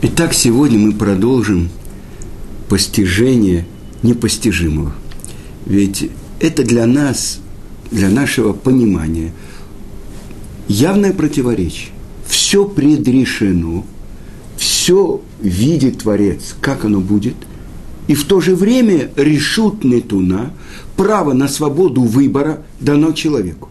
Итак, 0.00 0.32
сегодня 0.32 0.78
мы 0.78 0.92
продолжим 0.92 1.70
постижение 2.68 3.66
непостижимого. 4.04 4.92
Ведь 5.66 6.12
это 6.38 6.62
для 6.62 6.86
нас, 6.86 7.40
для 7.90 8.08
нашего 8.08 8.52
понимания, 8.52 9.32
явное 10.68 11.12
противоречие. 11.12 11.88
Все 12.28 12.64
предрешено, 12.64 13.84
все 14.56 15.20
видит 15.42 15.98
Творец, 15.98 16.54
как 16.60 16.84
оно 16.84 17.00
будет, 17.00 17.34
и 18.06 18.14
в 18.14 18.22
то 18.22 18.40
же 18.40 18.54
время 18.54 19.10
решут 19.16 19.82
Нетуна, 19.82 20.52
право 20.96 21.32
на 21.32 21.48
свободу 21.48 22.02
выбора 22.02 22.62
дано 22.78 23.10
человеку. 23.10 23.68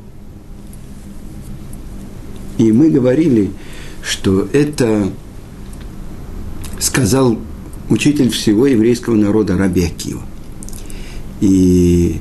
И 2.57 2.69
мы 2.73 2.89
говорили, 2.89 3.49
что 4.03 4.49
это 4.51 5.09
сказал 6.79 7.37
учитель 7.89 8.29
всего 8.29 8.67
еврейского 8.67 9.15
народа 9.15 9.57
Раби. 9.57 9.91
И 11.39 12.17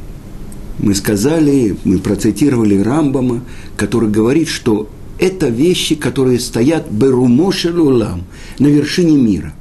мы 0.78 0.94
сказали, 0.94 1.76
мы 1.84 1.98
процитировали 1.98 2.78
Рамбама, 2.78 3.42
который 3.76 4.10
говорит, 4.10 4.48
что 4.48 4.88
это 5.18 5.48
вещи, 5.48 5.94
которые 5.94 6.38
стоят 6.38 6.90
берумошелулам, 6.90 8.24
на 8.58 8.66
вершине 8.66 9.16
мира. 9.16 9.54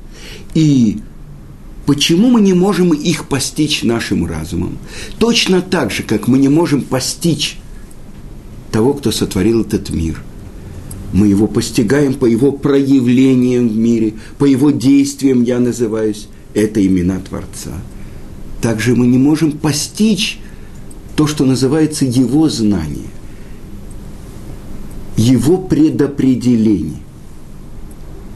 И 0.53 0.99
почему 1.85 2.29
мы 2.29 2.41
не 2.41 2.53
можем 2.53 2.91
их 2.91 3.27
постичь 3.27 3.83
нашим 3.83 4.25
разумом? 4.25 4.77
Точно 5.17 5.61
так 5.61 5.91
же, 5.91 6.03
как 6.03 6.27
мы 6.27 6.37
не 6.37 6.49
можем 6.49 6.81
постичь 6.81 7.57
того, 8.71 8.93
кто 8.93 9.11
сотворил 9.11 9.61
этот 9.61 9.89
мир– 9.89 10.21
мы 11.15 11.27
его 11.27 11.47
постигаем 11.47 12.13
по 12.13 12.25
его 12.25 12.51
проявлениям 12.51 13.69
в 13.69 13.75
мире, 13.77 14.15
по 14.37 14.43
его 14.43 14.71
действиям 14.71 15.43
я 15.43 15.59
называюсь. 15.59 16.27
Это 16.53 16.85
имена 16.85 17.19
Творца. 17.19 17.71
Также 18.61 18.95
мы 18.95 19.07
не 19.07 19.17
можем 19.17 19.53
постичь 19.53 20.39
то, 21.15 21.25
что 21.25 21.45
называется 21.45 22.03
его 22.03 22.49
знание, 22.49 23.07
его 25.15 25.57
предопределение. 25.57 26.99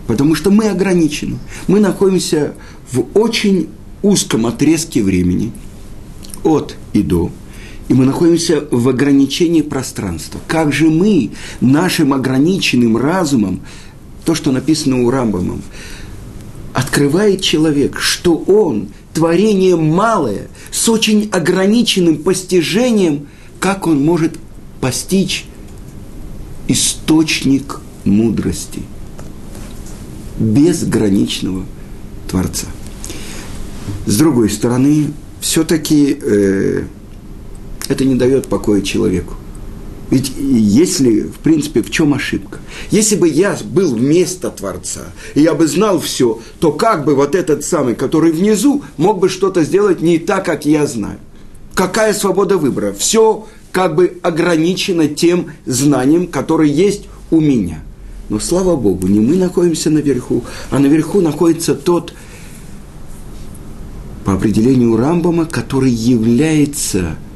Потому 0.08 0.34
что 0.36 0.50
мы 0.50 0.70
ограничены. 0.70 1.38
Мы 1.68 1.82
находимся 1.82 2.54
в 2.92 3.06
очень 3.14 3.68
узком 4.02 4.46
отрезке 4.46 5.04
времени 5.04 5.52
от 6.44 6.78
и 6.94 7.02
до– 7.02 7.30
и 7.90 7.94
мы 7.94 8.06
находимся 8.06 8.64
в 8.70 8.88
ограничении 8.88 9.62
пространства. 9.62 10.40
Как 10.48 10.72
же 10.72 10.90
мы 10.90 11.32
нашим 11.60 12.14
ограниченным 12.14 12.96
разумом, 12.96 13.62
то, 14.26 14.36
что 14.36 14.52
написано 14.52 15.04
у 15.04 15.10
Рамбамом, 15.10 15.64
открывает 16.74 17.42
человек, 17.42 18.00
что 18.00 18.38
он 18.38 18.90
творение 19.14 19.76
малое, 19.76 20.50
с 20.72 20.88
очень 20.88 21.30
ограниченным 21.32 22.18
постижением, 22.18 23.28
как 23.60 23.88
он 23.88 24.06
может 24.06 24.38
постичь 24.80 25.46
источник 26.68 27.82
мудрости 28.06 28.84
безграничного 30.38 31.66
Творца. 32.30 32.68
С 34.06 34.16
другой 34.16 34.52
стороны, 34.52 35.08
все-таки 35.42 36.18
э, 36.22 36.84
это 37.90 38.06
не 38.06 38.16
дает 38.16 38.48
покоя 38.48 38.82
человеку. 38.82 39.34
Ведь 40.10 40.32
если, 40.38 41.22
в 41.22 41.38
принципе, 41.40 41.84
в 41.84 41.92
чем 41.92 42.14
ошибка? 42.14 42.60
Если 42.90 43.16
бы 43.16 43.28
я 43.28 43.58
был 43.64 43.94
вместо 43.94 44.50
Творца, 44.50 45.02
и 45.36 45.42
я 45.42 45.54
бы 45.54 45.68
знал 45.68 46.00
все, 46.00 46.40
то 46.60 46.72
как 46.72 47.06
бы 47.06 47.14
вот 47.14 47.36
этот 47.36 47.64
самый, 47.64 47.96
который 47.96 48.32
внизу, 48.32 48.84
мог 48.98 49.20
бы 49.20 49.30
что-то 49.30 49.64
сделать 49.64 50.02
не 50.02 50.18
так, 50.18 50.46
как 50.46 50.66
я 50.66 50.88
знаю? 50.88 51.20
Какая 51.76 52.14
свобода 52.14 52.58
выбора? 52.58 52.94
Все 52.98 53.48
как 53.72 53.96
бы 53.96 54.18
ограничено 54.24 55.08
тем 55.08 55.52
знанием, 55.66 56.26
которое 56.28 56.70
есть 56.70 57.04
у 57.30 57.40
меня. 57.40 57.84
Но 58.30 58.40
слава 58.40 58.76
Богу, 58.76 59.08
не 59.08 59.20
мы 59.20 59.36
находимся 59.36 59.92
наверху, 59.92 60.44
а 60.72 60.80
наверху 60.80 61.22
находится 61.22 61.76
тот, 61.76 62.14
по 64.26 64.34
определению 64.34 64.98
Рамбама, 64.98 65.46
который 65.46 65.92
является– 65.92 67.16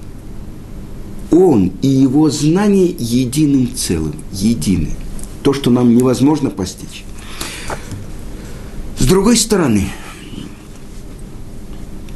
он 1.34 1.72
и 1.82 1.88
его 1.88 2.30
знание 2.30 2.96
единым 2.98 3.74
целым, 3.76 4.16
едины. 4.32 4.92
То, 5.42 5.52
что 5.54 5.72
нам 5.72 5.96
невозможно 5.96 6.50
постичь. 6.50 7.04
С 9.00 9.06
другой 9.06 9.36
стороны, 9.36 9.90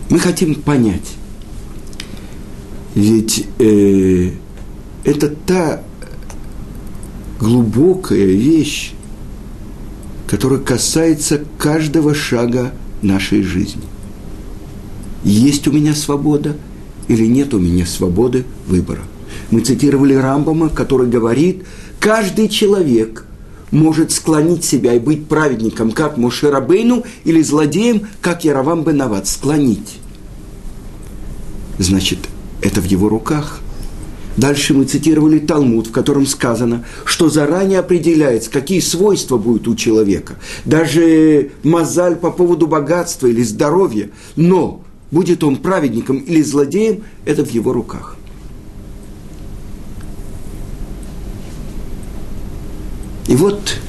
мы 0.09 0.19
хотим 0.19 0.55
понять, 0.55 1.15
ведь 2.95 3.45
э, 3.59 4.31
это 5.03 5.27
та 5.29 5.83
глубокая 7.39 8.25
вещь, 8.25 8.93
которая 10.27 10.59
касается 10.59 11.43
каждого 11.57 12.13
шага 12.13 12.71
нашей 13.01 13.41
жизни. 13.41 13.83
Есть 15.23 15.67
у 15.67 15.71
меня 15.71 15.95
свобода– 15.95 16.55
или 17.07 17.25
нет 17.25 17.53
у 17.53 17.59
меня 17.59 17.85
свободы 17.85 18.45
выбора. 18.67 19.01
Мы 19.51 19.61
цитировали 19.61 20.13
Рамбама, 20.13 20.69
который 20.69 21.07
говорит, 21.07 21.63
каждый 21.99 22.49
человек 22.49 23.25
может 23.71 24.11
склонить 24.11 24.63
себя 24.63 24.93
и 24.93 24.99
быть 24.99 25.27
праведником, 25.27 25.91
как 25.91 26.17
Мушерабейну, 26.17 27.03
или 27.23 27.41
злодеем, 27.41 28.07
как 28.21 28.45
Яровам 28.45 28.83
Бенават, 28.83 29.27
склонить. 29.27 29.99
Значит, 31.77 32.19
это 32.61 32.81
в 32.81 32.85
его 32.85 33.09
руках. 33.09 33.59
Дальше 34.37 34.75
мы 34.75 34.85
цитировали 34.85 35.39
Талмуд, 35.39 35.87
в 35.87 35.91
котором 35.91 36.27
сказано, 36.27 36.85
что 37.05 37.27
заранее 37.27 37.79
определяется, 37.79 38.51
какие 38.51 38.79
свойства 38.79 39.37
будут 39.37 39.67
у 39.67 39.75
человека. 39.75 40.35
Даже 40.63 41.51
мозаль 41.63 42.15
по 42.15 42.29
поводу 42.29 42.67
богатства 42.67 43.27
или 43.27 43.41
здоровья. 43.41 44.11
Но 44.35 44.83
Будет 45.11 45.43
он 45.43 45.57
праведником 45.57 46.17
или 46.17 46.41
злодеем, 46.41 47.03
это 47.25 47.45
в 47.45 47.51
его 47.51 47.71
руках. 47.73 48.17
И 53.27 53.35
вот 53.35 53.79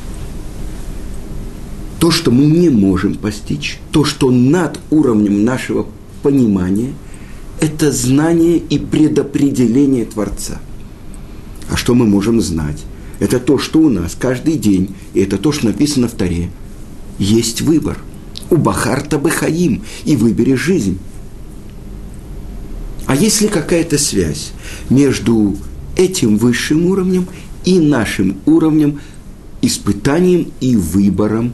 то, 2.00 2.10
что 2.10 2.30
мы 2.30 2.44
не 2.44 2.68
можем 2.68 3.14
постичь, 3.14 3.78
то, 3.92 4.04
что 4.04 4.30
над 4.30 4.78
уровнем 4.90 5.44
нашего 5.44 5.86
понимания, 6.22 6.92
это 7.60 7.90
знание 7.90 8.58
и 8.58 8.78
предопределение 8.78 10.04
Творца. 10.04 10.60
А 11.70 11.76
что 11.76 11.94
мы 11.94 12.06
можем 12.06 12.40
знать? 12.40 12.84
Это 13.18 13.40
то, 13.40 13.58
что 13.58 13.80
у 13.80 13.88
нас 13.88 14.16
каждый 14.18 14.56
день, 14.56 14.94
и 15.12 15.20
это 15.20 15.38
то, 15.38 15.50
что 15.50 15.66
написано 15.66 16.08
в 16.08 16.12
Таре. 16.12 16.50
Есть 17.18 17.62
выбор. 17.62 17.98
У 18.50 18.56
Бахарта 18.56 19.18
Бехаим, 19.18 19.82
и 20.04 20.16
выбери 20.16 20.54
жизнь. 20.54 20.98
А 23.06 23.14
есть 23.14 23.40
ли 23.40 23.48
какая-то 23.48 23.98
связь 23.98 24.52
между 24.90 25.56
этим 25.96 26.36
высшим 26.36 26.86
уровнем 26.86 27.26
и 27.64 27.78
нашим 27.78 28.36
уровнем, 28.46 29.00
испытанием 29.62 30.52
и 30.60 30.76
выбором, 30.76 31.52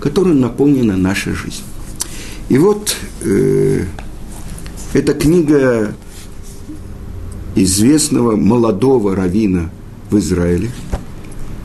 которым 0.00 0.40
наполнена 0.40 0.96
наша 0.96 1.32
жизнь? 1.32 1.62
И 2.48 2.58
вот 2.58 2.96
э, 3.22 3.84
эта 4.92 5.14
книга 5.14 5.94
известного 7.56 8.36
молодого 8.36 9.16
равина 9.16 9.70
в 10.10 10.18
Израиле, 10.18 10.70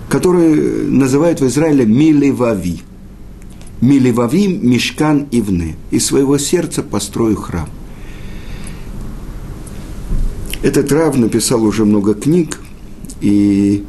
который 0.10 0.86
называют 0.88 1.42
в 1.42 1.48
Израиле 1.48 1.86
Милевави. 1.86 2.82
Милевави 3.82 4.48
Мишкан 4.48 5.28
Ивне. 5.32 5.76
Из 5.90 6.06
своего 6.06 6.38
сердца 6.38 6.84
построю 6.84 7.36
храм. 7.36 7.68
Этот 10.62 10.92
Рав 10.92 11.18
написал 11.18 11.64
уже 11.64 11.86
много 11.86 12.14
книг, 12.14 12.60
и 13.20 13.84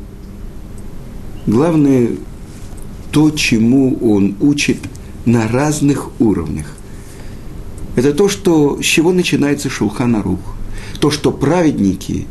главное 1.46 2.08
то, 3.10 3.30
чему 3.30 3.98
он 4.00 4.36
учит 4.40 4.78
на 5.26 5.46
разных 5.46 6.18
уровнях. 6.18 6.66
Это 7.94 8.14
то, 8.14 8.30
что, 8.30 8.80
с 8.80 8.84
чего 8.84 9.12
начинается 9.12 9.68
Шулхана 9.68 10.22
Рух. 10.22 10.40
То, 10.98 11.10
что 11.10 11.30
праведники, 11.30 12.26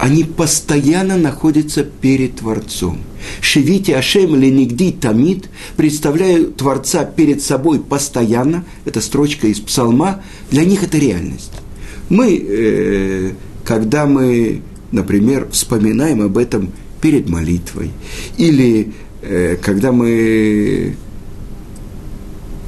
они 0.00 0.24
постоянно 0.24 1.18
находятся 1.18 1.84
перед 1.84 2.36
Творцом. 2.36 3.00
Шевите 3.42 3.96
Ашем 3.96 4.34
Ленигди 4.34 4.92
Тамид, 4.92 5.50
представляю 5.76 6.52
Творца 6.52 7.04
перед 7.04 7.42
собой 7.42 7.80
постоянно, 7.80 8.64
это 8.86 9.02
строчка 9.02 9.46
из 9.46 9.60
Псалма, 9.60 10.22
для 10.50 10.64
них 10.64 10.82
это 10.82 10.96
реальность. 10.96 11.52
Мы, 12.08 12.34
э, 12.34 13.32
когда 13.62 14.06
мы, 14.06 14.62
например, 14.90 15.48
вспоминаем 15.52 16.22
об 16.22 16.38
этом 16.38 16.70
перед 17.02 17.28
молитвой, 17.28 17.90
или 18.38 18.94
э, 19.20 19.58
когда 19.62 19.92
мы 19.92 20.96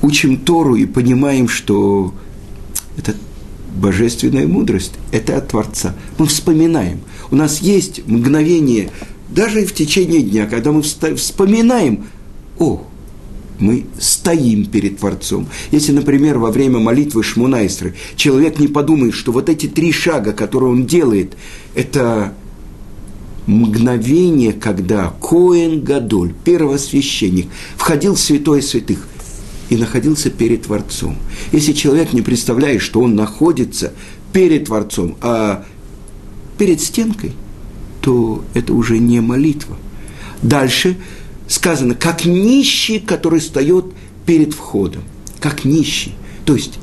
учим 0.03 0.37
Тору 0.37 0.75
и 0.75 0.85
понимаем, 0.85 1.49
что 1.49 2.13
это 2.99 3.15
божественная 3.75 4.47
мудрость, 4.47 4.93
это 5.13 5.39
от 5.39 5.49
Творца. 5.49 5.95
Мы 6.19 6.27
вспоминаем. 6.27 7.01
У 7.33 7.35
нас 7.35 7.63
есть 7.63 8.07
мгновение, 8.07 8.91
даже 9.31 9.65
в 9.65 9.73
течение 9.73 10.21
дня, 10.21 10.47
когда 10.47 10.71
мы 10.71 10.83
вспоминаем, 10.83 12.05
о, 12.59 12.85
мы 13.59 13.87
стоим 13.99 14.67
перед 14.67 14.99
Творцом. 14.99 15.49
Если, 15.71 15.93
например, 15.93 16.39
во 16.39 16.51
время 16.51 16.79
молитвы 16.79 17.23
Шмунайстры 17.23 17.95
человек 18.17 18.59
не 18.59 18.69
подумает, 18.69 19.15
что 19.15 19.33
вот 19.33 19.49
эти 19.49 19.67
три 19.67 19.93
шага, 19.93 20.35
которые 20.35 20.73
он 20.73 20.85
делает, 20.85 21.33
это 21.75 22.35
мгновение, 23.47 24.53
когда 24.53 25.15
Коэн 25.19 25.83
Гадоль, 25.83 26.35
первосвященник, 26.45 27.49
входил 27.79 28.15
в 28.15 28.21
святое 28.21 28.61
святых 28.61 29.09
и 29.71 29.77
находился 29.77 30.29
перед 30.29 30.65
Творцом. 30.65 31.17
Если 31.51 31.73
человек 31.73 32.13
не 32.13 32.21
представляет, 32.21 32.83
что 32.83 33.01
он 33.01 33.15
находится 33.15 33.95
перед 34.35 34.67
Творцом, 34.67 35.17
а 35.23 35.65
перед 36.63 36.81
стенкой, 36.81 37.33
то 38.03 38.45
это 38.55 38.73
уже 38.73 38.99
не 38.99 39.21
молитва. 39.21 39.77
Дальше 40.43 40.97
сказано, 41.49 41.97
как 41.97 42.25
нищий, 42.25 43.01
который 43.01 43.41
встает 43.41 43.87
перед 44.27 44.55
входом. 44.55 45.03
Как 45.41 45.65
нищий. 45.65 46.13
То 46.45 46.55
есть, 46.55 46.79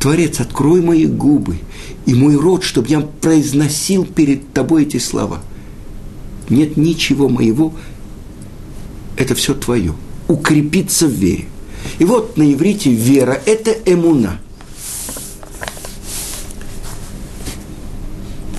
Творец, 0.00 0.40
открой 0.40 0.80
мои 0.80 1.04
губы 1.04 1.58
и 2.06 2.14
мой 2.14 2.36
рот, 2.36 2.64
чтобы 2.64 2.88
я 2.88 3.00
произносил 3.02 4.06
перед 4.06 4.54
тобой 4.54 4.84
эти 4.84 4.96
слова. 4.96 5.42
Нет 6.48 6.78
ничего 6.78 7.28
моего, 7.28 7.74
это 9.18 9.34
все 9.34 9.52
твое. 9.52 9.92
Укрепиться 10.26 11.06
в 11.06 11.12
вере. 11.12 11.44
И 11.98 12.06
вот 12.06 12.38
на 12.38 12.50
иврите 12.50 12.90
вера– 12.90 13.38
это 13.44 13.72
эмуна. 13.84 14.40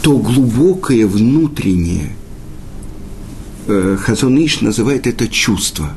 То 0.07 0.17
глубокое 0.19 1.05
внутреннее– 1.05 2.15
э, 3.67 3.97
Хазуныш 3.99 4.61
называет 4.61 5.05
это 5.05 5.27
чувство. 5.27 5.89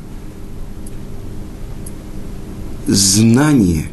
Знание, 2.87 3.85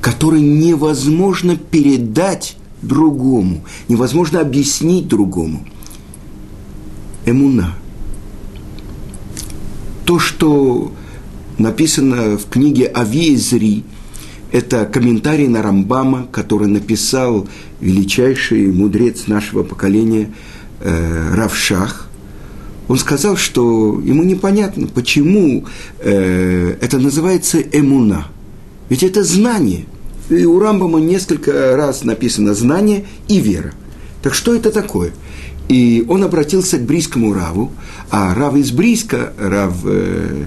которое 0.00 0.40
невозможно 0.40 1.56
передать 1.56 2.56
другому, 2.82 3.64
невозможно 3.86 4.40
объяснить 4.40 5.06
другому. 5.06 5.64
Эмуна. 7.24 7.76
То, 10.04 10.18
что 10.18 10.90
написано 11.58 12.36
в 12.38 12.46
книге 12.46 12.86
Авиезри, 12.86 13.84
это 14.52 14.86
комментарий 14.86 15.48
на 15.48 15.62
Рамбама, 15.62 16.26
который 16.30 16.68
написал 16.68 17.48
величайший 17.80 18.72
мудрец 18.72 19.26
нашего 19.26 19.62
поколения 19.62 20.30
э, 20.80 21.34
Равшах 21.34 22.08
он 22.88 22.96
сказал, 22.98 23.36
что 23.36 24.00
ему 24.02 24.24
непонятно, 24.24 24.86
почему 24.86 25.66
э, 25.98 26.76
это 26.80 26.98
называется 26.98 27.60
эмуна. 27.60 28.28
Ведь 28.88 29.02
это 29.02 29.22
знание. 29.22 29.84
И 30.30 30.44
у 30.44 30.58
Рамбама 30.58 30.98
несколько 30.98 31.76
раз 31.76 32.02
написано 32.04 32.54
знание 32.54 33.04
и 33.28 33.40
вера. 33.40 33.72
Так 34.22 34.34
что 34.34 34.54
это 34.54 34.70
такое? 34.70 35.12
И 35.68 36.04
он 36.08 36.24
обратился 36.24 36.78
к 36.78 36.86
брийскому 36.86 37.34
Раву, 37.34 37.72
а 38.10 38.34
Рав 38.34 38.56
из 38.56 38.70
Брийска, 38.70 39.34
Рав 39.38 39.74
э, 39.84 40.46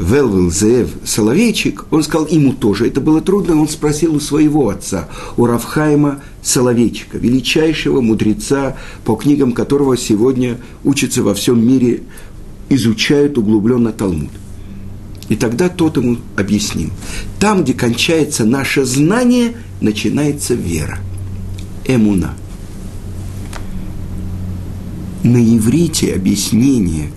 Велвел 0.00 0.50
Зеев 0.50 0.88
Соловейчик, 1.04 1.84
он 1.90 2.02
сказал, 2.02 2.26
ему 2.26 2.54
тоже 2.54 2.88
это 2.88 3.02
было 3.02 3.20
трудно, 3.20 3.60
он 3.60 3.68
спросил 3.68 4.14
у 4.14 4.20
своего 4.20 4.70
отца, 4.70 5.08
у 5.36 5.44
Равхайма 5.44 6.22
Соловейчика, 6.42 7.18
величайшего 7.18 8.00
мудреца, 8.00 8.76
по 9.04 9.14
книгам 9.14 9.52
которого 9.52 9.98
сегодня 9.98 10.56
учатся 10.84 11.22
во 11.22 11.34
всем 11.34 11.64
мире, 11.64 12.02
изучают 12.70 13.36
углубленно 13.36 13.92
Талмуд. 13.92 14.30
И 15.28 15.36
тогда 15.36 15.68
тот 15.68 15.98
ему 15.98 16.16
объяснил. 16.36 16.90
Там, 17.38 17.62
где 17.62 17.74
кончается 17.74 18.44
наше 18.44 18.84
знание, 18.84 19.54
начинается 19.80 20.54
вера. 20.54 20.98
Эмуна. 21.86 22.34
На 25.22 25.36
иврите 25.36 26.14
объяснение, 26.14 27.10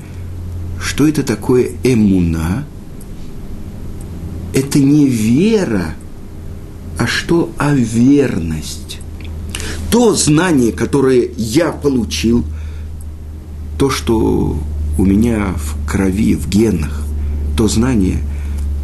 что 0.79 1.07
это 1.07 1.23
такое 1.23 1.71
эмуна, 1.83 2.65
это 4.53 4.79
не 4.79 5.07
вера, 5.07 5.95
а 6.99 7.07
что, 7.07 7.51
а 7.57 7.73
верность. 7.73 8.99
То 9.89 10.13
знание, 10.13 10.71
которое 10.71 11.29
я 11.35 11.71
получил, 11.71 12.45
то, 13.77 13.89
что 13.89 14.57
у 14.97 15.05
меня 15.05 15.53
в 15.55 15.89
крови, 15.89 16.35
в 16.35 16.47
генах, 16.47 17.01
то 17.57 17.67
знание, 17.67 18.19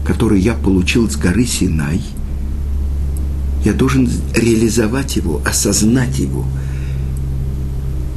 которое 0.06 0.40
я 0.40 0.54
получил 0.54 1.10
с 1.10 1.16
горы 1.16 1.46
Синай, 1.46 2.02
я 3.64 3.74
должен 3.74 4.10
реализовать 4.36 5.16
его, 5.16 5.42
осознать 5.46 6.18
его 6.18 6.46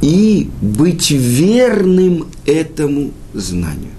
и 0.05 0.51
быть 0.61 1.09
верным 1.09 2.27
этому 2.45 3.11
знанию. 3.33 3.89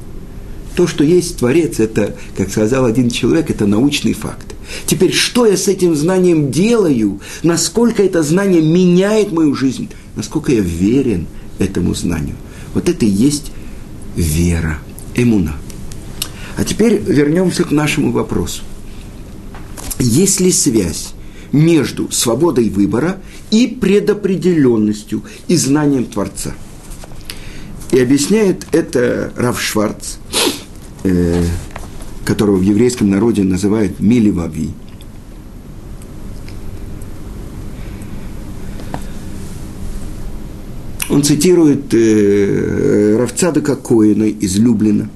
То, 0.77 0.87
что 0.87 1.03
есть 1.03 1.39
Творец, 1.39 1.81
это, 1.81 2.15
как 2.37 2.49
сказал 2.51 2.85
один 2.85 3.11
человек, 3.11 3.51
это 3.51 3.67
научный 3.67 4.13
факт. 4.13 4.55
Теперь, 4.87 5.13
что 5.13 5.47
я 5.47 5.57
с 5.57 5.67
этим 5.67 5.97
знанием 5.97 6.53
делаю? 6.53 7.21
Насколько 7.43 8.05
это 8.05 8.23
знание 8.23 8.63
меняет 8.63 9.33
мою 9.33 9.57
жизнь? 9.57 9.89
Насколько 10.15 10.53
я 10.53 10.61
верен 10.61 11.27
этому 11.59 11.93
знанию? 11.93 12.37
Вот 12.73 12.89
это 12.89 13.05
и 13.05 13.09
есть 13.11 13.51
вера, 14.15 14.79
эмуна. 15.17 15.57
А 16.57 16.63
теперь 16.63 17.03
вернемся 17.05 17.65
к 17.65 17.73
нашему 17.73 18.13
вопросу. 18.13 18.63
Есть 19.99 20.39
ли 20.39 20.53
связь 20.53 21.15
между 21.57 22.11
свободой 22.11 22.69
выбора 22.69 23.17
и 23.51 23.67
предопределенностью 23.67 25.23
и 25.49 25.57
знанием 25.57 26.05
Творца? 26.05 26.55
И 27.91 27.99
объясняет 27.99 28.67
это 28.73 29.33
Рав 29.37 29.61
Шварц, 29.61 30.17
э, 31.05 31.43
которого 32.25 32.57
в 32.57 32.63
еврейском 32.63 33.11
народе 33.11 33.43
называют 33.43 34.01
Миливави. 34.01 34.71
Он 41.09 41.23
цитирует 41.23 41.95
э, 41.95 43.17
Равцадыка 43.19 43.77
Коина 43.77 44.25
из 44.25 44.59
Люблина. 44.59 45.09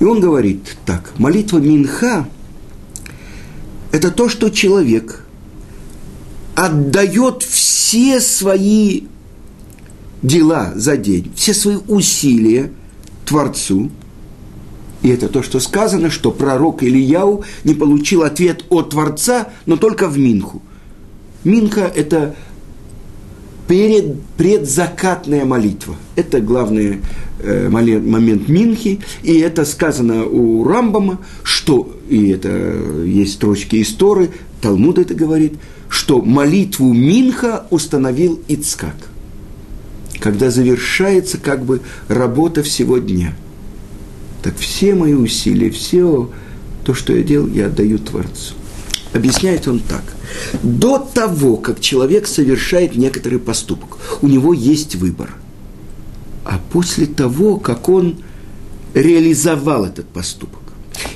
И 0.00 0.04
он 0.04 0.20
говорит 0.20 0.76
так, 0.86 1.12
молитва 1.18 1.58
Минха– 1.58 2.28
это 3.92 4.10
то, 4.10 4.28
что 4.28 4.50
человек 4.50 5.23
отдает 6.54 7.42
все 7.42 8.20
свои 8.20 9.02
дела 10.22 10.72
за 10.74 10.96
день, 10.96 11.32
все 11.34 11.54
свои 11.54 11.76
усилия 11.88 12.72
Творцу– 13.24 13.90
и 15.04 15.10
это 15.10 15.28
то, 15.28 15.42
что 15.42 15.60
сказано, 15.60 16.10
что 16.10 16.32
пророк 16.32 16.82
Ильяу 16.82 17.44
не 17.62 17.74
получил 17.74 18.22
ответ 18.22 18.64
от 18.70 18.90
Творца, 18.90 19.48
но 19.66 19.76
только 19.76 20.08
в 20.08 20.18
Минху. 20.18 20.62
Минха– 21.44 21.82
это 21.94 22.34
перед, 23.68 24.18
предзакатная 24.38 25.44
молитва. 25.44 25.96
Это 26.16 26.40
главный 26.40 27.02
э, 27.40 27.68
момент 27.68 28.48
Минхи. 28.48 29.00
И 29.22 29.38
это 29.40 29.66
сказано 29.66 30.24
у 30.24 30.64
Рамбама, 30.64 31.18
что, 31.42 31.94
и 32.08 32.30
это 32.30 32.48
есть 33.04 33.34
строчки 33.34 33.82
истории, 33.82 34.30
Талмуд 34.62 34.98
это 34.98 35.12
говорит, 35.12 35.52
что 35.94 36.20
молитву 36.20 36.92
Минха 36.92 37.66
установил 37.70 38.40
Ицкак. 38.48 38.96
Когда 40.20 40.50
завершается 40.50 41.38
как 41.38 41.64
бы 41.64 41.80
работа 42.08 42.62
всего 42.62 42.98
дня– 42.98 43.34
так 44.44 44.58
все 44.58 44.94
мои 44.94 45.14
усилия, 45.14 45.70
все 45.70 46.30
то, 46.84 46.92
что 46.92 47.14
я 47.16 47.22
делал, 47.22 47.48
я 47.48 47.68
отдаю 47.68 47.98
Творцу. 47.98 48.52
Объясняет 49.14 49.66
он 49.66 49.80
так. 49.80 50.02
До 50.62 50.98
того, 50.98 51.56
как 51.56 51.80
человек 51.80 52.26
совершает 52.26 52.94
некоторый 52.94 53.38
поступок, 53.38 53.96
у 54.20 54.28
него 54.28 54.52
есть 54.52 54.96
выбор. 54.96 55.34
А 56.44 56.60
после 56.70 57.06
того, 57.06 57.56
как 57.56 57.88
он 57.88 58.16
реализовал 58.92 59.86
этот 59.86 60.08
поступок, 60.08 60.60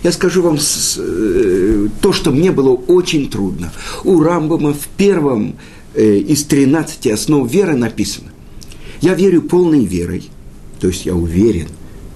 я 0.03 0.13
скажу 0.13 0.43
вам 0.43 0.59
э, 0.59 1.89
то, 2.01 2.13
что 2.13 2.31
мне 2.31 2.53
было 2.53 2.71
очень 2.71 3.31
трудно. 3.31 3.73
У 4.05 4.21
Рамбама 4.21 4.73
в 4.73 4.89
первом 4.97 5.57
э, 5.95 6.17
из 6.19 6.45
13 6.45 7.07
основ 7.09 7.51
веры 7.51 7.77
написано. 7.77 8.31
Я 9.01 9.15
верю 9.15 9.43
полной 9.43 9.85
верой– 9.85 10.31
то 10.81 10.89
есть 10.89 11.07
я 11.07 11.15
уверен, 11.15 11.69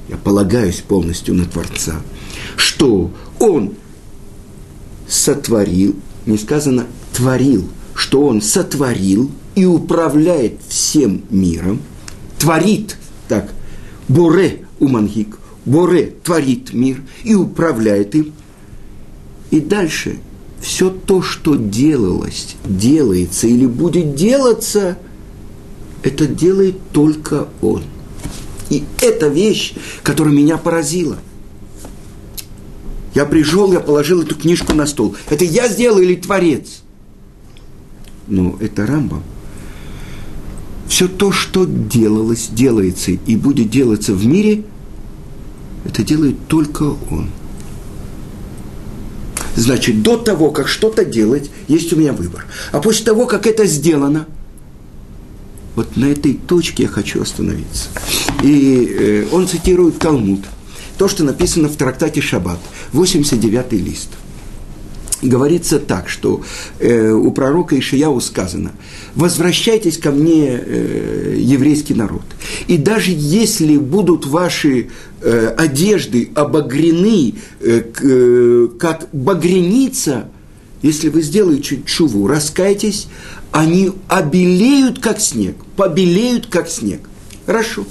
я 0.08 0.16
полагаюсь 0.16 0.80
полностью 0.80 1.34
на 1.34 1.44
Творца, 1.44 2.00
что 2.56 3.10
Он 3.38 3.74
сотворил, 5.08 5.96
не 6.26 6.38
сказано 6.38 6.86
творил, 7.12 7.68
что 7.94 8.26
Он 8.26 8.40
сотворил 8.40 9.30
и 9.54 9.64
управляет 9.64 10.60
всем 10.68 11.22
миром, 11.30 11.80
творит, 12.38 12.96
так, 13.28 13.52
Боре 14.08 14.66
умангик, 14.78 15.31
Боре 15.64 16.12
творит 16.22 16.72
мир 16.72 17.02
и 17.24 17.34
управляет 17.34 18.14
им. 18.14 18.32
И 19.50 19.60
дальше 19.60 20.18
все 20.60 20.90
то, 20.90 21.22
что 21.22 21.56
делалось, 21.56 22.56
делается 22.64 23.46
или 23.46 23.66
будет 23.66 24.14
делаться, 24.14 24.98
это 26.02 26.26
делает 26.26 26.76
только 26.92 27.48
Он. 27.60 27.82
И 28.70 28.84
это 29.02 29.28
вещь, 29.28 29.74
которая 30.02 30.34
меня 30.34 30.56
поразила. 30.56 31.18
Я 33.14 33.26
пришел, 33.26 33.72
я 33.72 33.80
положил 33.80 34.22
эту 34.22 34.34
книжку 34.34 34.72
на 34.72 34.86
стол. 34.86 35.14
Это 35.28 35.44
я 35.44 35.68
сделал 35.68 35.98
или 35.98 36.14
Творец? 36.14 36.82
Но 38.26 38.56
это 38.60 38.86
Рамбам. 38.86 39.22
Все 40.88 41.08
то, 41.08 41.32
что 41.32 41.66
делалось, 41.66 42.48
делается 42.48 43.12
и 43.12 43.36
будет 43.36 43.70
делаться 43.70 44.14
в 44.14 44.24
мире, 44.26 44.64
это 45.84 46.02
делает 46.02 46.36
только 46.48 46.82
Он. 46.82 47.30
Значит, 49.54 50.02
до 50.02 50.16
того, 50.16 50.50
как 50.50 50.68
что-то 50.68 51.04
делать, 51.04 51.50
есть 51.68 51.92
у 51.92 51.96
меня 51.96 52.12
выбор. 52.12 52.46
А 52.72 52.80
после 52.80 53.04
того, 53.04 53.26
как 53.26 53.46
это 53.46 53.66
сделано– 53.66 54.26
вот 55.74 55.96
на 55.96 56.06
этой 56.06 56.34
точке 56.34 56.84
я 56.84 56.88
хочу 56.88 57.22
остановиться. 57.22 57.88
И 58.42 58.86
э, 58.86 59.26
он 59.32 59.48
цитирует 59.48 59.98
Талмуд, 59.98 60.44
то, 60.98 61.08
что 61.08 61.24
написано 61.24 61.68
в 61.68 61.76
трактате 61.76 62.20
Шаббат, 62.20 62.58
89-й 62.92 63.78
лист. 63.78 64.10
Говорится 65.22 65.78
так, 65.78 66.08
что 66.08 66.42
э, 66.80 67.10
у 67.10 67.30
пророка 67.30 67.78
Ишияу 67.78 68.20
сказано, 68.20 68.72
возвращайтесь 69.14 69.96
ко 69.96 70.10
мне, 70.10 70.60
э, 70.60 71.36
еврейский 71.38 71.94
народ. 71.94 72.24
И 72.66 72.76
даже 72.76 73.12
если 73.14 73.76
будут 73.76 74.26
ваши 74.26 74.88
э, 75.20 75.54
одежды 75.56 76.30
обогрены, 76.34 77.34
э, 77.60 77.82
э, 78.02 78.68
как 78.80 79.08
багреница, 79.12 80.28
если 80.82 81.08
вы 81.08 81.22
сделаете 81.22 81.82
чуву, 81.86 82.26
раскайтесь, 82.26 83.06
они 83.52 83.92
обелеют, 84.08 84.98
как 84.98 85.20
снег, 85.20 85.54
побелеют, 85.76 86.48
как 86.48 86.68
снег. 86.68 87.08
Хорошо. 87.46 87.86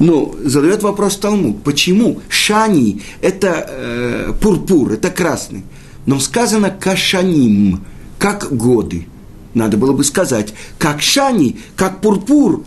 Но 0.00 0.34
задает 0.42 0.82
вопрос 0.82 1.16
Талмуд, 1.16 1.62
почему 1.62 2.20
шани– 2.30 3.02
это 3.20 3.66
э, 3.68 4.32
пурпур, 4.40 4.92
это 4.92 5.10
красный, 5.10 5.62
но 6.06 6.18
сказано 6.18 6.70
кашаним, 6.70 7.84
как 8.18 8.50
годы. 8.50 9.06
Надо 9.52 9.76
было 9.76 9.92
бы 9.92 10.02
сказать, 10.02 10.54
как 10.78 11.02
шани, 11.02 11.58
как 11.76 12.00
пурпур. 12.00 12.64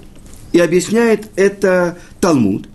И 0.51 0.59
объясняет 0.59 1.29
это 1.35 1.97
Талмуд. 2.19 2.69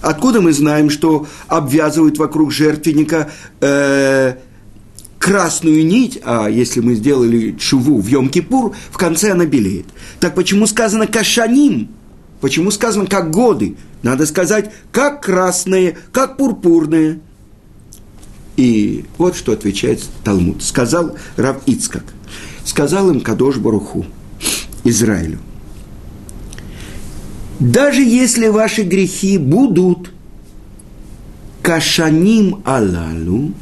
Откуда 0.00 0.40
мы 0.40 0.52
знаем, 0.52 0.88
что 0.88 1.26
обвязывают 1.48 2.18
вокруг 2.18 2.52
жертвенника 2.52 3.32
э, 3.60 4.36
красную 5.18 5.84
нить, 5.84 6.20
а 6.22 6.48
если 6.48 6.78
мы 6.78 6.94
сделали 6.94 7.56
чуву 7.58 8.00
в 8.00 8.06
Йом-Кипур, 8.06 8.74
в 8.92 8.98
конце 8.98 9.32
она 9.32 9.46
белеет. 9.46 9.86
Так 10.20 10.36
почему 10.36 10.68
сказано 10.68 11.08
кашаним? 11.08 11.88
Почему 12.44 12.70
сказано 12.70 13.06
как 13.06 13.30
годы? 13.30 13.78
Надо 14.02 14.26
сказать 14.26 14.70
как 14.92 15.22
красные, 15.22 15.96
как 16.12 16.36
пурпурные. 16.36 17.20
И 18.58 19.06
вот 19.16 19.34
что 19.34 19.52
отвечает 19.52 20.04
Талмуд. 20.24 20.62
Сказал 20.62 21.16
Рав 21.38 21.62
Ицкак. 21.64 22.04
Сказал 22.62 23.10
им 23.10 23.22
Кадош 23.22 23.56
Баруху, 23.56 24.04
Израилю. 24.84 25.38
Даже 27.60 28.02
если 28.02 28.48
ваши 28.48 28.82
грехи 28.82 29.38
будут 29.38 30.10
кашаним 31.62 32.60
алалу, 32.66 33.54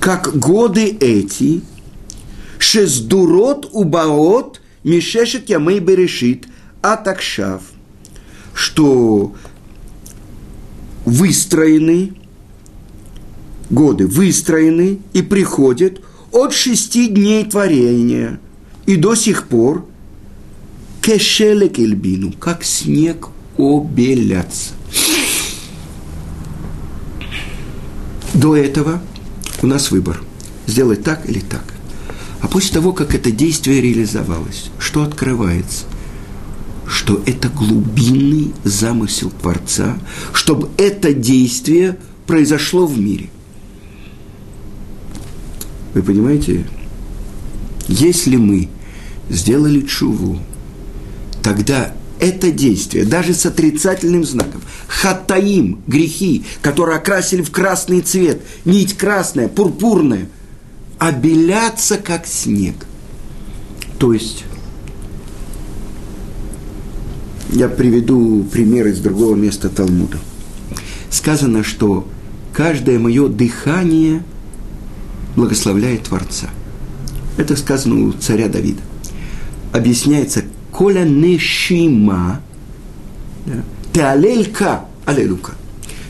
как 0.00 0.36
годы 0.36 0.88
эти, 0.98 1.60
шездурот 2.58 3.68
убаот 3.70 4.60
мишешет 4.82 5.48
ямей 5.48 5.78
берешит, 5.78 6.48
атакшав, 6.82 7.62
что 8.58 9.34
выстроены, 11.04 12.14
годы 13.70 14.08
выстроены 14.08 14.98
и 15.12 15.22
приходят 15.22 16.00
от 16.32 16.52
шести 16.52 17.06
дней 17.06 17.44
творения 17.44 18.40
и 18.84 18.96
до 18.96 19.14
сих 19.14 19.46
пор 19.46 19.86
кешелек 21.00 21.78
эльбину, 21.78 22.32
как 22.32 22.64
снег 22.64 23.28
обелятся. 23.56 24.72
До 28.34 28.56
этого– 28.56 29.00
у 29.62 29.68
нас 29.68 29.92
выбор. 29.92 30.20
Сделать 30.66 31.04
так 31.04 31.30
или 31.30 31.40
так. 31.40 31.62
А 32.40 32.48
после 32.48 32.74
того, 32.74 32.92
как 32.92 33.14
это 33.14 33.30
действие 33.30 33.80
реализовалось, 33.80 34.70
что 34.80 35.02
открывается? 35.04 35.84
Что 36.88 37.22
это 37.26 37.48
глубинный 37.48 38.52
замысел 38.64 39.30
Творца, 39.30 39.98
чтобы 40.32 40.70
это 40.78 41.12
действие 41.12 41.98
произошло 42.26 42.86
в 42.86 42.98
мире. 42.98 43.28
Вы 45.94 46.02
понимаете, 46.02 46.66
если 47.88 48.36
мы 48.36 48.68
сделали 49.28 49.82
чуву, 49.82 50.38
тогда 51.42 51.92
это 52.20 52.50
действие, 52.50 53.04
даже 53.04 53.34
с 53.34 53.46
отрицательным 53.46 54.24
знаком, 54.24 54.62
хатаим, 54.86 55.80
грехи, 55.86 56.44
которые 56.62 56.98
окрасили 56.98 57.42
в 57.42 57.50
красный 57.50 58.00
цвет, 58.00 58.42
нить 58.64 58.96
красная, 58.96 59.48
пурпурная, 59.48 60.28
обелятся 60.98 61.96
как 61.98 62.26
снег. 62.26 62.74
То 63.98 64.12
есть, 64.12 64.44
я 67.50 67.68
приведу 67.68 68.44
пример 68.44 68.86
из 68.86 69.00
другого 69.00 69.34
места 69.34 69.68
Талмуда. 69.68 70.18
Сказано, 71.10 71.64
что 71.64 72.06
каждое 72.52 72.98
мое 72.98 73.28
дыхание 73.28 74.22
благословляет 75.36 76.04
Творца. 76.04 76.48
Это 77.36 77.56
сказано 77.56 78.08
у 78.08 78.12
царя 78.12 78.48
Давида. 78.48 78.82
Объясняется, 79.72 80.44
коля 80.72 81.04
нешима, 81.04 82.40
да, 83.46 83.64
теалелька 83.92 84.84
алелука. 85.06 85.52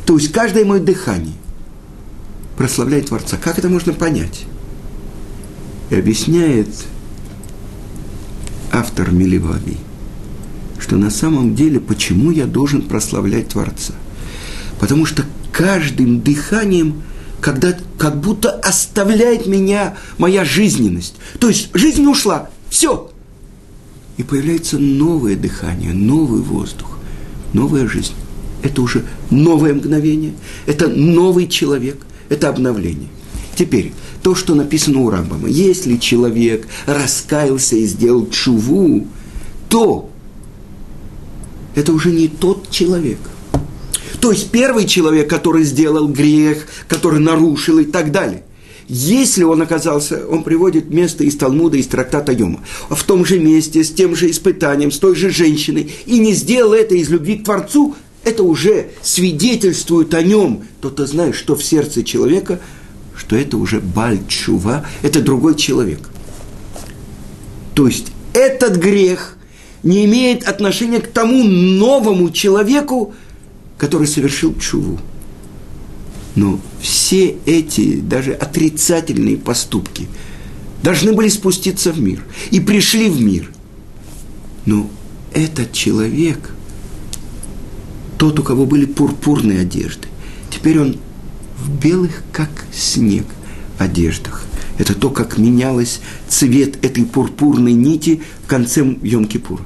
То 0.07 0.17
есть 0.17 0.33
каждое 0.33 0.65
мое 0.65 0.81
дыхание 0.81 1.35
прославляет 2.57 3.07
Творца. 3.07 3.37
Как 3.37 3.59
это 3.59 3.69
можно 3.69 3.93
понять? 3.93 4.47
И 5.91 5.95
объясняет 5.95 6.69
автор 8.73 9.11
Миливави, 9.11 9.77
что 10.89 10.97
на 10.97 11.11
самом 11.11 11.55
деле 11.55 11.81
почему 11.81 12.31
я 12.31 12.47
должен 12.47 12.81
прославлять 12.81 13.49
Творца? 13.49 13.93
Потому 14.81 15.05
что 15.05 15.23
каждым 15.53 16.23
дыханием 16.23 17.03
когда, 17.43 17.77
как 17.99 18.19
будто 18.19 18.51
оставляет 18.51 19.47
меня 19.47 19.97
моя 20.17 20.47
жизненность. 20.47 21.15
То 21.39 21.49
есть 21.49 21.69
жизнь 21.75 22.07
ушла, 22.07 22.49
все, 22.71 23.13
и 24.17 24.23
появляется 24.23 24.79
новое 24.79 25.37
дыхание, 25.37 25.93
новый 25.93 26.41
воздух, 26.41 26.99
новая 27.53 27.87
жизнь. 27.87 28.15
Это 28.63 28.81
уже 28.81 29.05
новое 29.31 29.75
мгновение, 29.75 30.33
это 30.67 30.89
новый 30.89 31.49
человек, 31.49 31.99
это 32.31 32.49
обновление. 32.49 33.11
Теперь, 33.55 33.93
то, 34.23 34.35
что 34.35 34.55
написано 34.55 35.01
у 35.01 35.11
Рамбама. 35.11 35.49
Если 35.49 35.99
человек 35.99 36.67
раскаялся 36.87 37.77
и 37.77 37.85
сделал 37.85 38.29
чуву, 38.31 39.07
то 39.69 40.11
это 41.79 41.93
уже 41.93 42.11
не 42.11 42.27
тот 42.27 42.71
человек. 42.71 43.19
То 44.21 44.33
есть 44.33 44.51
первый 44.51 44.85
человек, 44.85 45.31
который 45.31 45.63
сделал 45.63 46.09
грех, 46.09 46.67
который 46.89 47.21
нарушил 47.21 47.79
и 47.79 47.85
так 47.85 48.11
далее. 48.11 48.43
Если 48.89 49.45
он 49.45 49.63
оказался, 49.63 50.27
он 50.27 50.43
приводит 50.43 50.91
место 50.91 51.23
из 51.23 51.37
Талмуда, 51.37 51.77
из 51.77 51.87
трактата 51.87 52.33
Йома, 52.33 52.65
в 52.91 53.05
том 53.05 53.25
же 53.25 53.39
месте, 53.39 53.85
с 53.85 53.93
тем 53.93 54.17
же 54.17 54.31
испытанием, 54.31 54.91
с 54.91 54.99
той 54.99 55.15
же 55.15 55.31
женщиной, 55.31 55.93
и 56.07 56.19
не 56.19 56.33
сделал 56.33 56.73
это 56.73 56.97
из 56.97 57.11
любви 57.11 57.37
к 57.37 57.45
Творцу, 57.45 57.95
это 58.25 58.43
уже 58.43 58.89
свидетельствует 59.03 60.15
о 60.15 60.23
нем. 60.23 60.65
То-то 60.81 61.07
знает, 61.07 61.37
что 61.37 61.55
в 61.55 61.63
сердце 61.63 62.03
человека, 62.03 62.61
что 63.15 63.37
это 63.37 63.57
уже 63.57 63.81
бальчува, 63.81 64.85
это 65.03 65.21
другой 65.21 65.55
человек. 65.55 66.09
То 67.75 67.87
есть 67.87 68.07
этот 68.33 68.77
грех 68.79 69.38
не 69.83 70.05
имеет 70.05 70.45
отношения 70.45 71.01
к 71.01 71.09
тому 71.09 71.45
новому 71.45 72.31
человеку, 72.31 73.15
который 73.77 74.07
совершил 74.07 74.57
чуву. 74.59 74.99
Но 76.35 76.61
все 76.81 77.37
эти 77.47 78.01
даже 78.01 78.33
отрицательные 78.33 79.37
поступки 79.37 80.07
должны 80.83 81.13
были 81.13 81.29
спуститься 81.29 81.93
в 81.93 82.01
мир 82.01 82.25
и 82.51 82.61
пришли 82.61 83.09
в 83.09 83.21
мир. 83.21 83.51
Но 84.67 84.89
этот 85.33 85.73
человек, 85.73 86.51
тот, 88.19 88.39
у 88.39 88.43
кого 88.43 88.67
были 88.67 88.85
пурпурные 88.85 89.61
одежды, 89.61 90.09
теперь 90.51 90.81
он 90.81 90.97
в 91.57 91.71
белых, 91.83 92.23
как 92.33 92.51
снег, 92.73 93.25
одеждах. 93.79 94.45
Это 94.79 94.95
то, 94.95 95.11
как 95.11 95.39
менялось 95.39 96.01
цвет 96.29 96.85
этой 96.85 97.05
пурпурной 97.05 97.73
нити 97.73 98.23
в 98.45 98.47
конце 98.47 98.83
Йом-Кипура. 98.83 99.63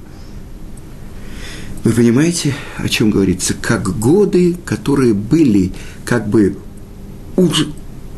Вы 1.85 1.93
понимаете, 1.93 2.55
о 2.77 2.89
чем 2.89 3.11
говорится? 3.11 3.55
Как 3.55 3.99
годы, 3.99 4.57
которые 4.65 5.15
были 5.15 5.73
как 6.05 6.29
бы 6.29 6.57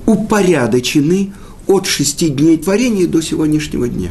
упорядочены 0.06 1.32
от 1.66 1.86
шести 1.86 2.28
дней 2.28 2.58
творения 2.58 3.06
до 3.06 3.22
сегодняшнего 3.22 3.88
дня. 3.88 4.10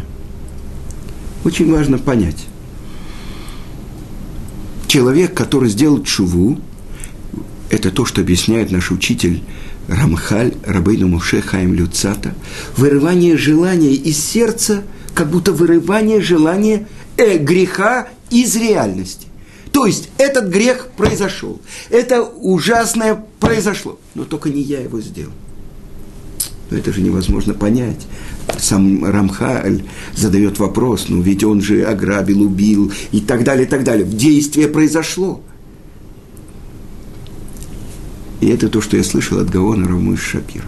Очень 1.43 1.71
важно 1.71 1.99
понять. 1.99 2.47
Человек, 4.87 5.35
который 5.35 5.69
сделал 5.69 6.01
чуву, 6.01 6.59
это 7.69 7.91
то, 7.91 8.05
что 8.05 8.21
объясняет 8.21 8.71
наш 8.71 8.91
учитель 8.91 9.43
Рамхаль, 9.87 10.53
Рабейну 10.65 11.07
Муше 11.09 11.41
Хаим 11.41 11.73
Люцата, 11.73 12.33
вырывание 12.77 13.37
желания 13.37 13.93
из 13.93 14.17
сердца, 14.17 14.83
как 15.13 15.29
будто 15.29 15.51
вырывание 15.51 16.21
желания 16.21 16.87
э, 17.17 17.37
греха 17.37 18.07
из 18.31 18.55
реальности. 18.55 19.27
То 19.83 19.87
есть 19.87 20.11
этот 20.17 20.47
грех 20.47 20.87
произошел, 20.95 21.59
это 21.89 22.23
ужасное 22.23 23.21
произошло, 23.41 23.99
но 24.15 24.23
только 24.23 24.49
не 24.49 24.61
я 24.61 24.79
его 24.79 25.01
сделал. 25.01 25.33
Но 26.71 26.77
это 26.77 26.93
же 26.93 27.01
невозможно 27.01 27.53
понять. 27.53 28.07
Сам 28.57 29.03
Рамхаль 29.03 29.83
задает 30.15 30.57
вопрос, 30.57 31.07
ну 31.09 31.19
ведь 31.19 31.43
он 31.43 31.59
же 31.61 31.83
ограбил, 31.83 32.43
убил 32.43 32.93
и 33.11 33.19
так 33.19 33.43
далее, 33.43 33.65
и 33.65 33.69
так 33.69 33.83
далее. 33.83 34.05
Действие 34.05 34.69
произошло– 34.69 35.43
и 38.39 38.47
это 38.47 38.69
то, 38.69 38.79
что 38.79 38.95
я 38.95 39.03
слышал 39.03 39.39
от 39.39 39.49
Гаона 39.49 39.85
Рамыш 39.85 40.21
Шапира. 40.21 40.65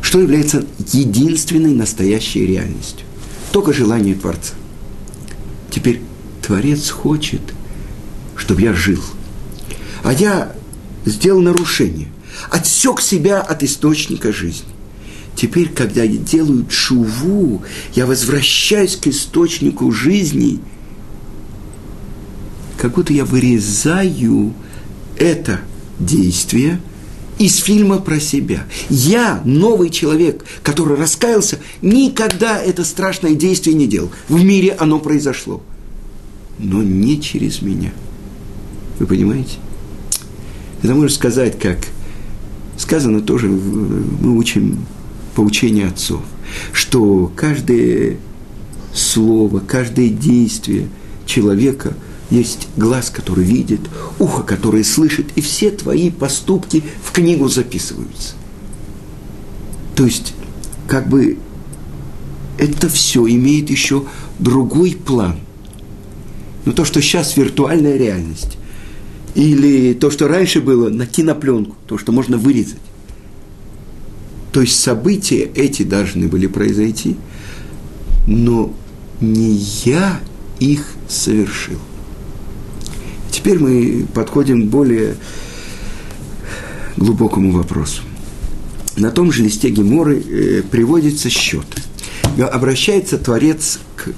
Что 0.00 0.22
является 0.22 0.64
единственной 0.94 1.74
настоящей 1.74 2.46
реальностью? 2.46 3.06
Только 3.52 3.74
желание 3.74 4.14
Творца. 4.14 4.54
Теперь 5.70 6.00
Творец 6.40 6.88
хочет, 6.88 7.42
чтобы 8.38 8.62
я 8.62 8.72
жил. 8.72 9.02
А 10.02 10.12
я 10.12 10.54
сделал 11.04 11.42
нарушение, 11.42 12.08
отсек 12.50 13.02
себя 13.02 13.40
от 13.40 13.62
источника 13.62 14.32
жизни. 14.32 14.68
Теперь, 15.34 15.68
когда 15.68 16.02
я 16.02 16.16
делаю 16.16 16.66
чуву, 16.66 17.62
я 17.94 18.06
возвращаюсь 18.06 18.96
к 18.96 19.06
источнику 19.08 19.92
жизни, 19.92 20.60
как 22.78 22.94
будто 22.94 23.12
я 23.12 23.24
вырезаю 23.24 24.54
это– 25.18 25.60
действия 25.98 26.80
из 27.38 27.56
фильма 27.56 27.98
про 27.98 28.18
себя. 28.18 28.66
Я, 28.88 29.40
новый 29.44 29.90
человек, 29.90 30.44
который 30.62 30.96
раскаялся, 30.96 31.58
никогда 31.82 32.60
это 32.60 32.84
страшное 32.84 33.34
действие 33.34 33.76
не 33.76 33.86
делал. 33.86 34.10
В 34.28 34.42
мире 34.42 34.72
оно 34.78 34.98
произошло. 34.98 35.62
Но 36.58 36.82
не 36.82 37.20
через 37.20 37.62
меня. 37.62 37.92
Вы 38.98 39.06
понимаете? 39.06 39.56
Это 40.82 40.94
можно 40.94 41.08
сказать, 41.08 41.58
как 41.58 41.78
сказано 42.76 43.20
тоже, 43.20 43.48
мы 43.48 44.36
учим 44.36 44.86
по 45.34 45.40
учению 45.40 45.88
отцов, 45.88 46.22
что 46.72 47.32
каждое 47.34 48.16
слово, 48.92 49.60
каждое 49.60 50.08
действие 50.08 50.88
человека– 51.26 51.94
есть 52.30 52.68
глаз, 52.76 53.10
который 53.10 53.44
видит, 53.44 53.80
ухо, 54.18 54.42
которое 54.42 54.84
слышит, 54.84 55.26
и 55.36 55.40
все 55.40 55.70
твои 55.70 56.10
поступки 56.10 56.82
в 57.02 57.12
книгу 57.12 57.48
записываются. 57.48 58.34
То 59.94 60.04
есть, 60.04 60.34
как 60.86 61.08
бы 61.08 61.38
это 62.58 62.88
все 62.88 63.26
имеет 63.26 63.70
еще 63.70 64.04
другой 64.38 64.92
план. 64.92 65.36
Но 66.64 66.72
то, 66.72 66.84
что 66.84 67.00
сейчас 67.00 67.36
виртуальная 67.36 67.96
реальность, 67.96 68.57
или 69.34 69.94
то, 69.94 70.10
что 70.10 70.28
раньше 70.28 70.60
было 70.60 70.88
на 70.88 71.06
кинопленку, 71.06 71.76
то, 71.86 71.98
что 71.98 72.12
можно 72.12 72.36
вырезать. 72.36 72.78
То 74.52 74.62
есть 74.62 74.80
события 74.80 75.42
эти 75.54 75.82
должны 75.82 76.28
были 76.28 76.46
произойти, 76.46 77.16
но 78.26 78.72
не 79.20 79.52
я 79.84 80.20
их 80.58 80.84
совершил. 81.08 81.78
Теперь 83.30 83.58
мы 83.58 84.06
подходим 84.14 84.62
к 84.66 84.70
более 84.70 85.16
глубокому 86.96 87.52
вопросу. 87.52 88.02
На 88.96 89.10
том 89.10 89.30
же 89.30 89.44
листе 89.44 89.70
Геморы 89.70 90.18
э, 90.18 90.62
приводится 90.62 91.30
счет. 91.30 91.66
Обращается 92.36 93.18
Творец 93.18 93.78
к 93.96 94.10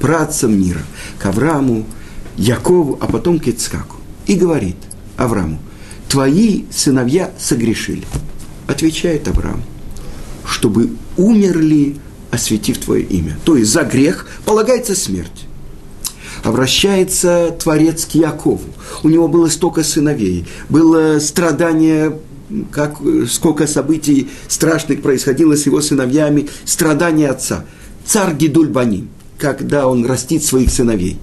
працам 0.00 0.58
мира, 0.58 0.82
к 1.18 1.26
Аврааму, 1.26 1.86
Якову, 2.36 2.98
а 3.00 3.06
потом 3.06 3.38
к 3.38 3.48
Ицкаку. 3.48 3.95
И 4.26 4.34
говорит 4.34 4.76
Аврааму, 5.16 5.58
твои 6.08 6.64
сыновья 6.70 7.30
согрешили. 7.38 8.04
Отвечает 8.66 9.28
Авраам, 9.28 9.62
чтобы 10.44 10.90
умерли, 11.16 11.96
осветив 12.30 12.78
твое 12.78 13.04
имя. 13.04 13.38
То 13.44 13.56
есть 13.56 13.70
за 13.70 13.82
грех 13.82 14.26
полагается 14.44 14.94
смерть 14.94 15.46
обращается 16.42 17.56
Творец 17.58 18.04
к 18.04 18.14
Якову. 18.14 18.60
У 19.02 19.08
него 19.08 19.26
было 19.26 19.48
столько 19.48 19.82
сыновей, 19.82 20.46
было 20.68 21.18
страдание 21.18 22.18
как, 22.70 22.98
сколько 23.28 23.66
событий 23.66 24.28
страшных 24.46 25.02
происходило 25.02 25.56
с 25.56 25.66
его 25.66 25.80
сыновьями, 25.80 26.48
страдания 26.64 27.28
отца. 27.28 27.64
Царь 28.04 28.34
Гидульбани, 28.34 29.08
когда 29.38 29.88
он 29.88 30.06
растит 30.06 30.44
своих 30.44 30.70
сыновей. 30.70 31.18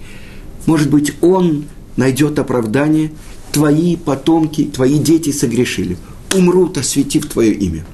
Может 0.65 0.89
быть, 0.89 1.13
он 1.21 1.65
найдет 1.97 2.39
оправдание, 2.39 3.11
твои 3.51 3.95
потомки, 3.95 4.65
твои 4.65 4.97
дети 4.97 5.31
согрешили, 5.31 5.97
умрут, 6.33 6.77
осветив 6.77 7.27
твое 7.27 7.53
имя. 7.53 7.85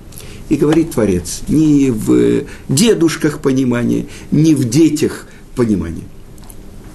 И 0.50 0.56
говорит 0.56 0.92
Творец, 0.92 1.42
не 1.48 1.92
в 1.92 2.46
дедушках 2.70 3.40
понимания, 3.40 4.08
не 4.32 4.56
в 4.56 4.68
детях 4.68 5.28
понимания– 5.56 6.04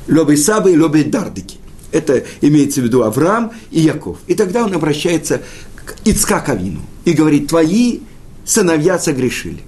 Лобей 0.08 0.36
Сабы 0.36 0.72
и 0.72 0.78
Лобей 0.78 1.04
Дардыки. 1.04 1.56
Это 1.92 2.24
имеется 2.40 2.80
в 2.80 2.84
виду 2.84 3.02
Авраам 3.02 3.52
и 3.70 3.80
Яков. 3.80 4.18
И 4.26 4.34
тогда 4.34 4.64
он 4.64 4.74
обращается 4.74 5.42
к 5.84 5.96
Ицкаковину 6.04 6.80
и 7.04 7.12
говорит, 7.12 7.48
твои 7.48 8.00
сыновья 8.44 8.98
согрешили. 8.98 9.60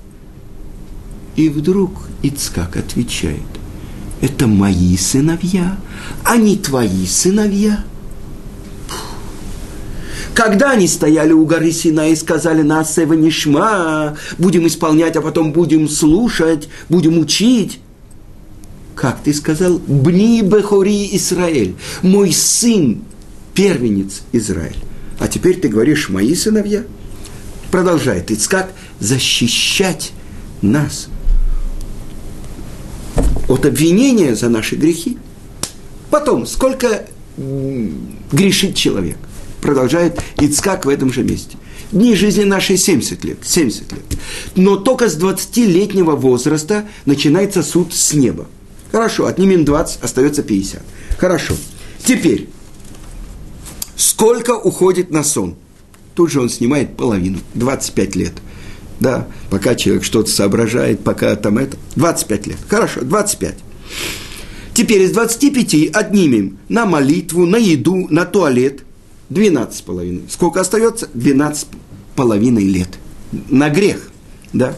И 1.36 1.48
вдруг 1.48 1.92
Ицкак 2.22 2.76
отвечает, 2.76 3.40
это 4.26 4.48
мои 4.48 4.96
сыновья, 4.96 5.76
а 6.24 6.36
не 6.36 6.56
твои 6.56 7.06
сыновья. 7.06 7.84
Когда 10.34 10.72
они 10.72 10.88
стояли 10.88 11.32
у 11.32 11.46
горы 11.46 11.70
Сина 11.70 12.10
и 12.10 12.16
сказали 12.16 12.62
нас 12.62 12.96
Нишма, 12.96 14.16
будем 14.36 14.66
исполнять, 14.66 15.16
а 15.16 15.22
потом 15.22 15.52
будем 15.52 15.88
слушать, 15.88 16.68
будем 16.88 17.18
учить, 17.18 17.78
как 18.96 19.22
ты 19.22 19.32
сказал, 19.32 19.78
«Бни 19.86 20.42
Бехори 20.42 21.16
Израиль», 21.16 21.76
мой 22.02 22.32
сын, 22.32 23.02
первенец 23.54 24.22
Израиль. 24.32 24.76
А 25.20 25.28
теперь 25.28 25.58
ты 25.60 25.68
говоришь 25.68 26.08
«мои 26.08 26.34
сыновья». 26.34 26.82
Продолжает 27.70 28.30
Ицкак 28.30 28.70
защищать 29.00 30.12
нас 30.62 31.08
от 33.48 33.66
обвинения 33.66 34.34
за 34.34 34.48
наши 34.48 34.76
грехи. 34.76 35.18
Потом, 36.10 36.46
сколько 36.46 37.06
грешит 37.36 38.74
человек. 38.74 39.18
Продолжает 39.60 40.20
Ицкак 40.40 40.86
в 40.86 40.88
этом 40.88 41.12
же 41.12 41.22
месте. 41.22 41.56
Дни 41.92 42.14
жизни 42.14 42.44
нашей 42.44 42.76
70 42.76 43.24
лет, 43.24 43.38
70 43.42 43.92
лет. 43.92 44.04
Но 44.54 44.76
только 44.76 45.08
с 45.08 45.16
20-летнего 45.16 46.16
возраста 46.16 46.88
начинается 47.04 47.62
суд 47.62 47.94
с 47.94 48.12
неба. 48.12 48.46
Хорошо, 48.90 49.26
отнимем 49.26 49.64
20, 49.64 50.02
остается 50.02 50.42
50. 50.42 50.82
Хорошо. 51.18 51.54
Теперь, 52.04 52.48
сколько 53.96 54.52
уходит 54.56 55.10
на 55.10 55.22
сон? 55.22 55.56
Тут 56.14 56.30
же 56.30 56.40
он 56.40 56.48
снимает 56.48 56.96
половину, 56.96 57.38
25 57.54 58.16
лет. 58.16 58.32
Да, 59.00 59.26
пока 59.50 59.74
человек 59.74 60.04
что-то 60.04 60.30
соображает, 60.30 61.04
пока 61.04 61.34
там 61.36 61.58
это, 61.58 61.76
25 61.96 62.46
лет. 62.46 62.58
Хорошо, 62.68 63.02
25. 63.02 63.58
Теперь 64.74 65.02
из 65.02 65.12
25 65.12 65.94
отнимем 65.94 66.58
на 66.68 66.86
молитву, 66.86 67.46
на 67.46 67.56
еду, 67.56 68.06
на 68.10 68.24
туалет 68.24 68.84
12 69.30 69.84
половиной. 69.84 70.22
Сколько 70.30 70.60
остается? 70.60 71.08
12 71.14 71.68
половиной 72.14 72.64
лет. 72.64 72.88
На 73.32 73.68
грех, 73.70 74.10
да? 74.52 74.76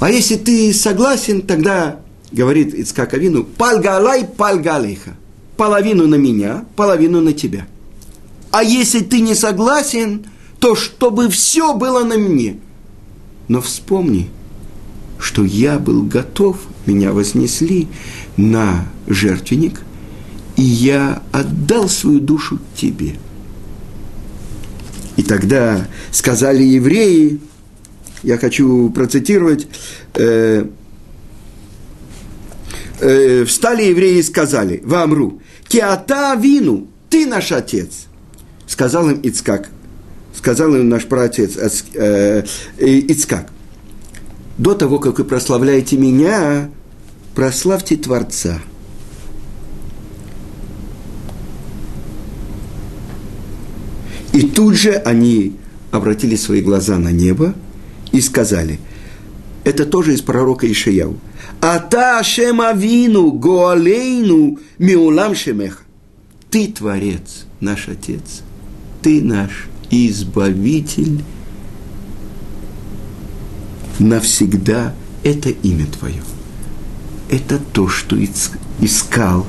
А 0.00 0.10
если 0.10 0.36
ты 0.36 0.72
согласен, 0.72 1.42
тогда, 1.42 2.00
говорит 2.30 2.74
Ицкак 2.74 3.14
Авину, 3.14 3.44
пальгалай, 3.44 4.24
пальгалейха. 4.24 5.16
Половину 5.56 6.06
на 6.06 6.14
меня, 6.14 6.64
половину 6.76 7.20
на 7.20 7.32
тебя. 7.32 7.66
А 8.52 8.62
если 8.62 9.00
ты 9.00 9.20
не 9.20 9.34
согласен, 9.34 10.26
то 10.60 10.74
чтобы 10.74 11.28
все 11.28 11.74
было 11.74 12.04
на 12.04 12.16
мне. 12.16 12.58
Но 13.48 13.60
вспомни, 13.60 14.30
что 15.18 15.44
я 15.44 15.78
был 15.78 16.02
готов, 16.02 16.58
меня 16.86 17.12
вознесли 17.12 17.88
на 18.36 18.86
жертвенник, 19.06 19.80
и 20.56 20.62
я 20.62 21.22
отдал 21.32 21.88
свою 21.88 22.20
душу 22.20 22.58
тебе. 22.74 23.14
И 25.16 25.22
тогда 25.22 25.88
сказали 26.12 26.62
евреи, 26.62 27.40
я 28.22 28.38
хочу 28.38 28.90
процитировать, 28.90 29.66
э, 30.14 30.64
э, 33.00 33.44
встали 33.44 33.84
евреи 33.84 34.18
и 34.18 34.22
сказали, 34.22 34.82
Вамру, 34.84 35.40
Киата 35.66 36.34
вину, 36.38 36.88
ты 37.10 37.26
наш 37.26 37.52
отец. 37.52 38.06
Сказал 38.66 39.10
им 39.10 39.20
Ицкак, 39.22 39.70
сказал 40.38 40.74
им 40.76 40.88
наш 40.88 41.04
праотец 41.06 41.56
э, 41.94 42.44
Ицкак, 42.78 43.50
до 44.56 44.74
того, 44.74 45.00
как 45.00 45.18
вы 45.18 45.24
прославляете 45.24 45.96
меня, 45.96 46.70
прославьте 47.34 47.96
Творца. 47.96 48.60
И 54.32 54.42
тут 54.42 54.76
же 54.76 54.92
они 54.92 55.56
обратили 55.90 56.36
свои 56.36 56.60
глаза 56.60 56.98
на 56.98 57.10
небо 57.10 57.54
и 58.12 58.20
сказали, 58.20 58.78
это 59.64 59.84
тоже 59.84 60.14
из 60.14 60.22
пророка 60.22 60.70
Ишаяу. 60.70 61.18
Ата 61.60 62.22
Шемавину 62.22 63.32
Гоалейну 63.32 64.60
Миулам 64.78 65.34
Шемеха. 65.34 65.82
Ты 66.48 66.68
Творец, 66.68 67.46
наш 67.60 67.88
Отец. 67.88 68.42
Ты 69.02 69.20
наш 69.22 69.68
Избавитель 69.90 71.22
навсегда. 73.98 74.94
Это 75.24 75.50
имя 75.50 75.86
Твое. 75.86 76.22
Это 77.28 77.58
то, 77.58 77.88
что 77.88 78.16
искал 78.80 79.46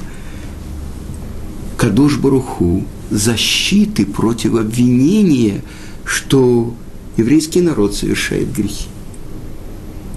Кадуш 1.78 2.17
Баруху, 2.17 2.84
защиты 3.10 4.06
против 4.06 4.56
обвинения, 4.56 5.63
что 6.04 6.75
еврейский 7.15 7.62
народ 7.62 7.95
совершает 7.95 8.52
грехи. 8.52 8.88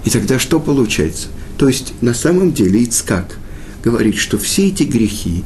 И 0.03 0.09
тогда 0.09 0.39
что 0.39 0.59
получается? 0.59 1.29
То 1.57 1.67
есть 1.67 1.93
на 2.01 2.13
самом 2.13 2.51
деле 2.51 2.83
Ицкак 2.83 3.37
говорит, 3.83 4.17
что 4.17 4.37
все 4.37 4.67
эти 4.67 4.83
грехи 4.83 5.43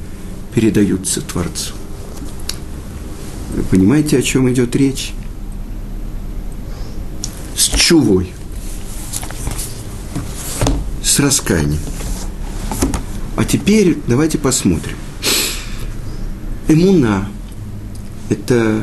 передаются 0.56 1.22
Творцу. 1.22 1.74
Вы 3.56 3.64
понимаете, 3.64 4.18
о 4.18 4.22
чем 4.22 4.52
идет 4.52 4.76
речь? 4.76 5.14
С 7.56 7.64
чувой, 7.64 8.32
с 11.04 11.20
раскаянием. 11.20 11.80
А 13.36 13.44
теперь 13.44 13.98
давайте 14.08 14.38
посмотрим. 14.38 14.98
Эмуна– 16.68 17.30
это, 18.30 18.82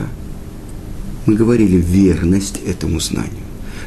мы 1.27 1.35
говорили, 1.35 1.77
верность 1.77 2.61
этому 2.66 2.98
знанию 2.98 3.43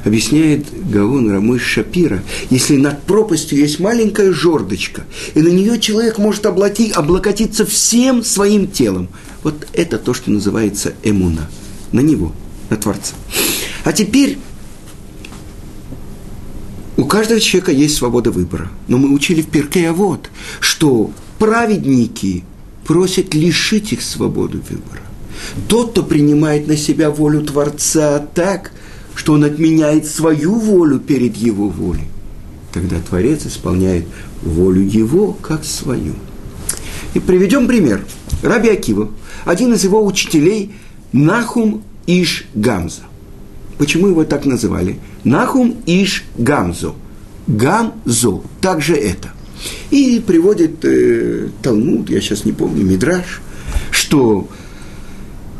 объясняет 0.08 0.66
Гаон 0.90 1.32
Рамыш 1.32 1.62
Шапира, 1.62 2.24
если 2.50 2.78
над 2.78 3.04
пропастью 3.04 3.60
есть 3.60 3.80
маленькая 3.80 4.32
жердочка, 4.34 5.04
и 5.36 5.42
на 5.42 5.50
нее 5.50 5.80
человек 5.80 6.18
может 6.18 6.46
облати, 6.46 6.92
облокотиться 6.92 7.66
всем 7.66 8.24
своим 8.24 8.68
телом, 8.68 9.10
вот 9.44 9.68
это 9.74 9.98
то, 9.98 10.14
что 10.14 10.32
называется 10.32 10.94
эмуна, 11.04 11.50
на 11.92 12.00
него, 12.00 12.34
на 12.70 12.78
Творца. 12.78 13.14
А 13.84 13.94
теперь 13.94 14.38
у 16.98 17.06
каждого 17.06 17.40
человека 17.40 17.72
есть 17.72 17.96
свобода 17.96 18.32
выбора. 18.32 18.72
Но 18.88 18.98
мы 18.98 19.14
учили 19.14 19.42
в 19.42 19.50
Перке, 19.50 19.90
а 19.90 19.94
вот, 19.94 20.30
что 20.60 21.12
праведники 21.38 22.44
просят 22.86 23.36
лишить 23.36 23.94
их 23.94 24.02
свободы 24.02 24.58
выбора. 24.58 25.02
Тот, 25.68 25.92
кто 25.92 26.04
принимает 26.04 26.68
на 26.68 26.76
себя 26.76 27.12
волю 27.12 27.42
Творца 27.42 28.20
так, 28.34 28.72
что 29.18 29.34
он 29.34 29.44
отменяет 29.44 30.06
свою 30.06 30.56
волю 30.56 31.00
перед 31.00 31.36
его 31.36 31.70
волей, 31.70 32.08
тогда 32.72 32.98
Творец 33.00 33.48
исполняет 33.48 34.06
волю 34.44 34.84
его 34.84 35.34
как 35.34 35.66
свою. 35.66 36.14
И 37.16 37.20
приведем 37.20 37.66
пример. 37.66 38.06
Раби 38.44 38.70
Акива, 38.70 39.10
один 39.44 39.74
из 39.74 39.84
его 39.84 40.06
учителей, 40.06 40.76
Нахум 41.14 41.84
Иш 42.06 42.46
Гамза. 42.54 43.02
Почему 43.80 44.08
его 44.08 44.24
так 44.24 44.46
называли? 44.46 45.00
Нахум 45.24 45.78
Иш 45.88 46.24
Гамзо. 46.38 46.94
Гамзо. 47.48 48.44
Также 48.62 48.94
это. 48.94 49.32
И 49.90 50.22
приводит 50.26 50.86
э, 50.86 51.50
Талмуд, 51.64 52.12
я 52.12 52.22
сейчас 52.22 52.46
не 52.46 52.52
помню, 52.52 52.86
Мидраш, 52.86 53.42
что 53.90 54.48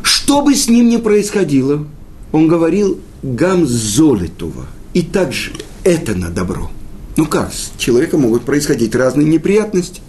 что 0.02 0.42
бы 0.42 0.54
с 0.54 0.68
ним 0.68 0.88
ни 0.88 0.98
происходило, 0.98 1.86
он 2.30 2.46
говорил, 2.46 3.00
гамзолитова. 3.22 4.66
И 4.94 5.02
также 5.02 5.52
это 5.84 6.14
на 6.14 6.30
добро. 6.30 6.70
Ну 7.16 7.26
как, 7.26 7.52
с 7.52 7.72
человеком 7.78 8.22
могут 8.22 8.44
происходить 8.44 8.94
разные 8.94 9.26
неприятности. 9.26 10.00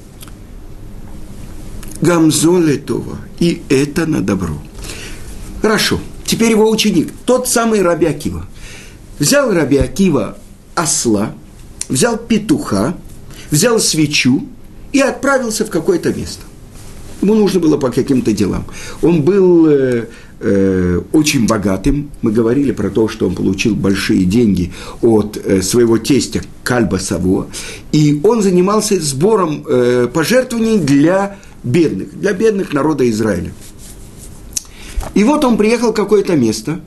Гамзолитова. 2.02 3.18
И 3.40 3.62
это 3.70 4.06
на 4.06 4.22
добро. 4.22 4.58
Хорошо. 5.62 6.00
Теперь 6.26 6.52
его 6.52 6.70
ученик, 6.70 7.12
тот 7.26 7.48
самый 7.48 7.82
Раби 7.82 8.06
Акива. 8.06 8.46
Взял 9.18 9.52
Раби 9.52 9.78
Акива 9.78 10.38
осла, 10.76 11.34
взял 11.90 12.18
петуха, 12.18 12.96
взял 13.50 13.80
свечу 13.80 14.46
и 14.92 15.00
отправился 15.00 15.66
в 15.66 15.70
какое-то 15.70 16.14
место. 16.14 16.44
Ему 17.22 17.34
нужно 17.34 17.60
было 17.60 17.78
по 17.78 17.90
каким-то 17.90 18.32
делам. 18.32 18.66
Он 19.02 19.24
был 19.24 19.68
э, 20.40 21.02
очень 21.12 21.48
богатым. 21.48 22.12
Мы 22.22 22.32
говорили 22.32 22.72
про 22.72 22.90
то, 22.90 23.08
что 23.08 23.28
он 23.28 23.36
получил 23.36 23.76
большие 23.76 24.26
деньги 24.26 24.72
от 25.02 25.38
э, 25.38 25.62
своего 25.62 25.98
тестя 25.98 26.42
Кальба 26.64 26.98
Саво. 26.98 27.48
И 27.92 28.20
он 28.24 28.42
занимался 28.42 29.00
сбором 29.00 29.64
э, 29.68 30.08
пожертвований 30.14 30.80
для 30.80 31.38
бедных, 31.64 32.20
для 32.20 32.34
бедных 32.34 32.74
народа 32.74 33.10
Израиля. 33.10 33.52
И 35.14 35.24
вот 35.24 35.44
он 35.46 35.58
приехал 35.58 35.92
в 35.92 35.96
какое-то 35.96 36.36
место 36.36 36.82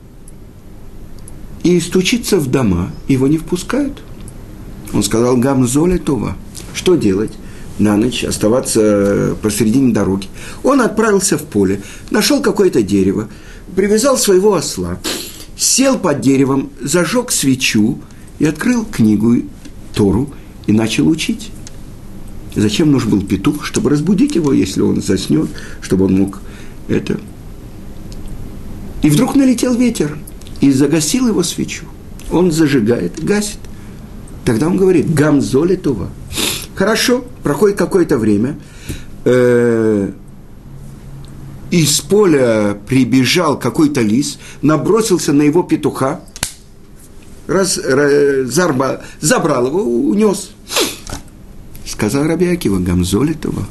и 1.63 1.79
стучится 1.79 2.37
в 2.39 2.47
дома, 2.49 2.91
его 3.07 3.27
не 3.27 3.37
впускают. 3.37 4.01
Он 4.93 5.01
сказал, 5.01 5.37
Гамзоле 5.37 5.97
Това, 5.97 6.35
что 6.73 6.95
делать? 6.95 7.31
На 7.79 7.97
ночь, 7.97 8.23
оставаться 8.23 9.35
посередине 9.41 9.93
дороги. 9.93 10.27
Он 10.63 10.81
отправился 10.81 11.37
в 11.37 11.43
поле, 11.43 11.81
нашел 12.11 12.41
какое-то 12.41 12.83
дерево, 12.83 13.29
привязал 13.75 14.17
своего 14.17 14.55
осла, 14.55 14.99
сел 15.57 15.97
под 15.97 16.21
деревом, 16.21 16.69
зажег 16.81 17.31
свечу 17.31 17.99
и 18.39 18.45
открыл 18.45 18.85
книгу 18.85 19.43
Тору 19.93 20.33
и 20.67 20.71
начал 20.71 21.07
учить. 21.07 21.51
Зачем 22.55 22.91
нужен 22.91 23.09
был 23.09 23.21
петух? 23.23 23.65
Чтобы 23.65 23.89
разбудить 23.89 24.35
его, 24.35 24.53
если 24.53 24.81
он 24.81 25.01
заснет, 25.01 25.49
чтобы 25.81 26.05
он 26.05 26.13
мог 26.13 26.41
это. 26.87 27.19
И 29.01 29.09
вдруг 29.09 29.35
налетел 29.35 29.73
ветер 29.73 30.17
и 30.61 30.71
загасил 30.71 31.27
его 31.27 31.43
свечу. 31.43 31.85
Он 32.31 32.51
зажигает, 32.51 33.23
гасит. 33.23 33.59
Тогда 34.45 34.67
он 34.67 34.77
говорит, 34.77 35.13
гамзоли 35.13 35.75
това. 35.75 36.09
Хорошо, 36.75 37.23
проходит 37.43 37.77
какое-то 37.77 38.17
время, 38.17 38.57
э, 39.25 40.11
из 41.69 42.01
поля 42.01 42.77
прибежал 42.87 43.59
какой-то 43.59 44.01
лис, 44.01 44.39
набросился 44.61 45.33
на 45.33 45.43
его 45.43 45.63
петуха, 45.63 46.21
раз, 47.47 47.77
раз, 47.77 48.47
зарба, 48.47 49.01
забрал 49.21 49.67
его, 49.67 49.81
унес. 49.81 50.51
Сказал 51.85 52.25
Рабиакива, 52.25 52.79
Гамзолитова. 52.79 53.65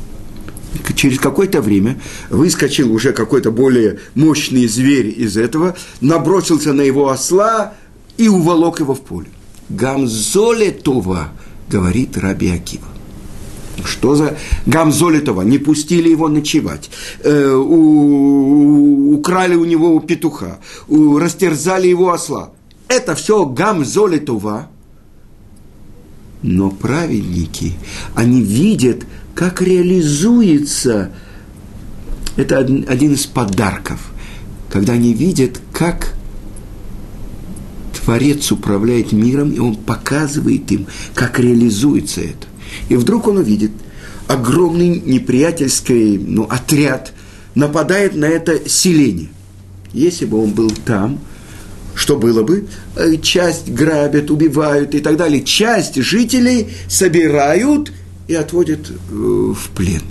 Через 0.97 1.19
какое-то 1.19 1.61
время 1.61 2.01
выскочил 2.31 2.93
уже 2.93 3.13
какой-то 3.13 3.51
более 3.51 4.01
мощный 4.15 4.67
зверь 4.67 5.15
из 5.17 5.37
этого, 5.37 5.77
набросился 6.01 6.73
на 6.73 6.83
его 6.83 7.09
осла 7.09 7.75
и 8.17 8.29
уволок 8.29 8.81
его 8.81 8.95
в 8.95 9.01
поле. 9.01 9.29
Гамзолетова, 9.69 11.29
говорит 11.69 12.17
Раби. 12.17 12.63
Что 13.85 14.15
за 14.15 14.37
Гамзолитова? 14.67 15.43
Не 15.43 15.59
пустили 15.59 16.11
его 16.11 16.29
ночевать. 16.29 16.91
Э, 17.25 17.55
у, 17.55 19.15
украли 19.15 19.55
у 19.55 19.65
него 19.65 19.99
петуха. 20.01 20.59
У, 20.89 21.19
растерзали 21.19 21.89
его 21.89 22.13
осла. 22.13 22.51
Это 22.89 23.15
все 23.15 23.45
Гамзолитова. 23.47 24.69
Но 26.43 26.71
праведники, 26.71 27.75
они 28.15 28.43
видят, 28.43 29.07
как 29.35 29.63
реализуется 29.63 31.13
это 32.37 32.59
один 32.59 33.13
из 33.13 33.27
подарков, 33.27 34.11
когда 34.71 34.95
они 34.95 35.13
видят, 35.13 35.61
как 35.73 36.15
Творец 37.93 38.51
управляет 38.51 39.13
миром, 39.13 39.51
и 39.51 39.59
он 39.59 39.77
показывает 39.77 40.71
им, 40.73 40.87
как 41.15 41.39
реализуется 41.39 42.23
это. 42.23 42.47
И 42.89 42.97
вдруг 42.97 43.29
он 43.29 43.39
увидит, 43.39 43.73
огромный 44.29 44.89
неприятельский 44.89 46.19
ну, 46.19 46.45
отряд 46.45 47.13
нападает 47.55 48.15
на 48.15 48.27
это 48.27 48.69
селение. 48.69 49.29
Если 49.93 50.25
бы 50.25 50.43
он 50.43 50.51
был 50.51 50.71
там, 50.85 51.21
что 51.95 52.17
было 52.17 52.43
бы? 52.43 52.67
Э, 52.97 53.17
часть 53.17 53.71
грабят, 53.71 54.31
убивают 54.31 54.95
и 54.95 55.01
так 55.01 55.17
далее. 55.17 55.43
Часть 55.43 55.97
жителей 55.97 56.69
собирают 56.89 57.93
и 58.29 58.35
отводят 58.35 58.91
э, 58.91 58.95
в 59.13 59.69
плен. 59.77 60.03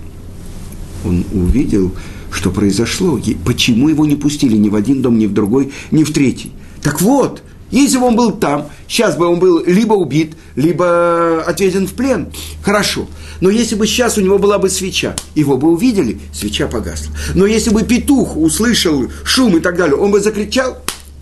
Он 1.04 1.26
увидел, 1.34 1.92
что 2.32 2.52
произошло, 2.52 3.20
почему 3.44 3.90
его 3.90 4.06
не 4.06 4.16
пустили 4.16 4.56
ни 4.56 4.70
в 4.70 4.76
один 4.76 5.02
дом, 5.02 5.18
ни 5.18 5.26
в 5.26 5.34
другой, 5.34 5.72
ни 5.90 6.04
в 6.04 6.14
третий. 6.14 6.52
Так 6.84 7.02
вот, 7.02 7.42
если 7.72 7.98
бы 7.98 8.06
он 8.06 8.16
был 8.16 8.32
там, 8.32 8.70
сейчас 8.88 9.16
бы 9.16 9.26
он 9.28 9.40
был 9.40 9.64
либо 9.66 9.94
убит, 9.94 10.34
либо 10.56 11.44
отведен 11.44 11.88
в 11.88 11.94
плен. 11.94 12.32
Хорошо. 12.64 13.08
Но 13.40 13.50
если 13.50 13.76
бы 13.76 13.88
сейчас 13.88 14.18
у 14.18 14.22
него 14.22 14.38
была 14.38 14.60
бы 14.60 14.70
свеча, 14.70 15.16
его 15.34 15.58
бы 15.58 15.72
увидели, 15.72 16.20
свеча 16.34 16.68
погасла. 16.68 17.16
Но 17.34 17.46
если 17.46 17.72
бы 17.72 17.84
петух 17.84 18.38
услышал 18.38 19.10
шум 19.24 19.58
и 19.58 19.60
так 19.60 19.78
далее, 19.78 19.96
он 19.96 20.12
бы 20.12 20.20
закричал, 20.20 20.78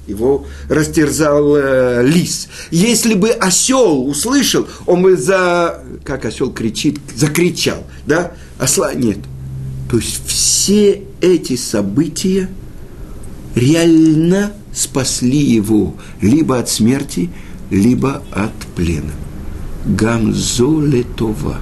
его 0.08 0.46
растерзал 0.68 1.56
э, 1.56 2.04
лис. 2.04 2.50
Если 2.72 3.14
бы 3.14 3.30
осел 3.30 4.06
услышал, 4.08 4.68
он 4.86 5.04
бы 5.04 5.16
за... 5.16 5.84
Как 6.04 6.26
осел 6.26 6.52
кричит? 6.52 7.00
Закричал, 7.16 7.86
да? 8.06 8.34
Осла 8.58 8.94
нет. 8.94 9.20
То 9.90 9.98
есть 9.98 10.28
все 10.28 11.04
эти 11.22 11.56
события 11.56 12.50
реально 13.56 14.54
спасли 14.74 15.40
его 15.40 15.96
либо 16.22 16.60
от 16.60 16.70
смерти, 16.70 17.30
либо 17.70 18.24
от 18.32 18.54
плена. 18.76 19.12
Гамзолетова. 19.86 21.58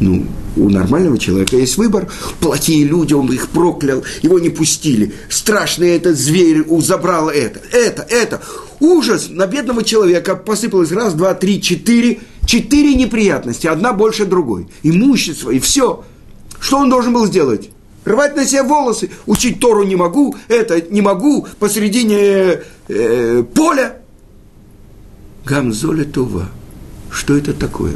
Ну, 0.00 0.26
у 0.56 0.70
нормального 0.70 1.18
человека 1.18 1.56
есть 1.56 1.76
выбор. 1.76 2.10
Плохие 2.40 2.84
люди, 2.84 3.14
он 3.14 3.32
их 3.32 3.48
проклял, 3.48 4.04
его 4.22 4.38
не 4.38 4.48
пустили. 4.48 5.14
Страшный 5.28 5.90
этот 5.90 6.18
зверь 6.18 6.64
забрал 6.80 7.28
это, 7.28 7.60
это, 7.72 8.06
это. 8.08 8.42
Ужас 8.80 9.28
на 9.30 9.46
бедного 9.46 9.84
человека 9.84 10.34
посыпалось 10.34 10.92
раз, 10.92 11.14
два, 11.14 11.34
три, 11.34 11.60
четыре. 11.60 12.20
Четыре 12.44 12.94
неприятности, 12.94 13.66
одна 13.66 13.92
больше 13.92 14.24
другой. 14.24 14.68
Имущество 14.84 15.50
и 15.50 15.58
все. 15.58 16.04
Что 16.60 16.78
он 16.78 16.88
должен 16.88 17.12
был 17.12 17.26
сделать? 17.26 17.70
Рвать 18.06 18.36
на 18.36 18.46
себе 18.46 18.62
волосы, 18.62 19.10
учить 19.26 19.60
Тору 19.60 19.84
не 19.84 19.96
могу, 19.96 20.34
это 20.48 20.80
не 20.80 21.02
могу, 21.02 21.46
посредине 21.58 22.62
э, 22.88 23.44
поля. 23.54 23.98
Гамзоля 25.44 26.04
Това. 26.04 26.48
Что 27.10 27.36
это 27.36 27.52
такое? 27.52 27.94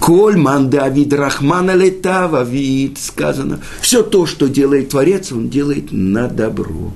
Коль 0.00 0.36
ман 0.36 0.70
Давид 0.70 1.12
Рахмана 1.12 1.74
летава 1.74 2.42
вид, 2.42 2.98
сказано. 2.98 3.60
Все 3.80 4.02
то, 4.02 4.26
что 4.26 4.48
делает 4.48 4.90
Творец, 4.90 5.30
он 5.32 5.48
делает 5.48 5.92
на 5.92 6.28
добро. 6.28 6.92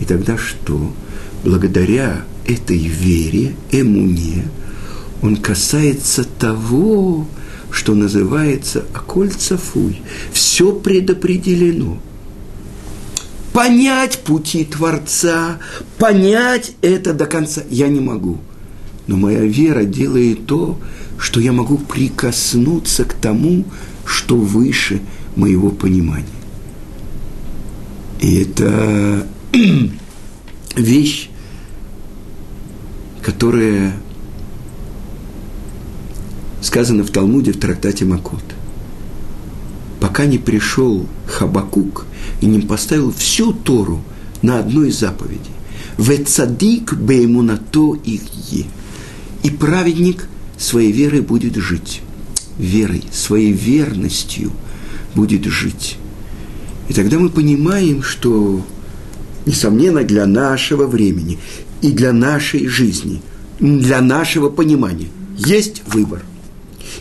И 0.00 0.04
тогда 0.04 0.36
что? 0.36 0.92
Благодаря 1.44 2.24
этой 2.46 2.78
вере, 2.78 3.54
эмуне, 3.70 4.48
он 5.22 5.36
касается 5.36 6.24
того, 6.24 7.26
что 7.74 7.94
называется 7.94 8.84
окольца 8.94 9.58
фуй. 9.58 10.00
Все 10.32 10.72
предопределено. 10.72 11.98
Понять 13.52 14.20
пути 14.20 14.64
Творца, 14.64 15.58
понять 15.98 16.72
это 16.82 17.12
до 17.12 17.26
конца 17.26 17.62
я 17.68 17.88
не 17.88 18.00
могу. 18.00 18.38
Но 19.08 19.16
моя 19.16 19.40
вера 19.40 19.84
делает 19.84 20.46
то, 20.46 20.78
что 21.18 21.40
я 21.40 21.52
могу 21.52 21.78
прикоснуться 21.78 23.04
к 23.04 23.14
тому, 23.14 23.64
что 24.06 24.36
выше 24.36 25.00
моего 25.34 25.70
понимания. 25.70 26.26
И 28.20 28.36
это 28.36 29.26
вещь, 30.76 31.28
которая 33.20 33.94
сказано 36.64 37.04
в 37.04 37.10
Талмуде 37.10 37.52
в 37.52 37.60
трактате 37.60 38.06
Макот. 38.06 38.42
Пока 40.00 40.24
не 40.24 40.38
пришел 40.38 41.06
Хабакук 41.26 42.06
и 42.40 42.46
не 42.46 42.60
поставил 42.60 43.12
всю 43.12 43.52
Тору 43.52 44.02
на 44.42 44.58
одной 44.60 44.90
заповеди. 44.90 45.50
Вецадик 45.98 46.94
беймунато 46.94 47.94
их 48.04 48.22
е. 48.50 48.64
И 49.42 49.50
праведник 49.50 50.28
своей 50.56 50.90
верой 50.90 51.20
будет 51.20 51.56
жить. 51.56 52.00
Верой, 52.58 53.04
своей 53.12 53.52
верностью 53.52 54.50
будет 55.14 55.44
жить. 55.44 55.98
И 56.88 56.94
тогда 56.94 57.18
мы 57.18 57.28
понимаем, 57.28 58.02
что, 58.02 58.64
несомненно, 59.44 60.02
для 60.02 60.26
нашего 60.26 60.86
времени 60.86 61.38
и 61.82 61.92
для 61.92 62.12
нашей 62.12 62.66
жизни, 62.68 63.20
для 63.60 64.00
нашего 64.00 64.48
понимания 64.48 65.08
есть 65.36 65.82
выбор– 65.86 66.22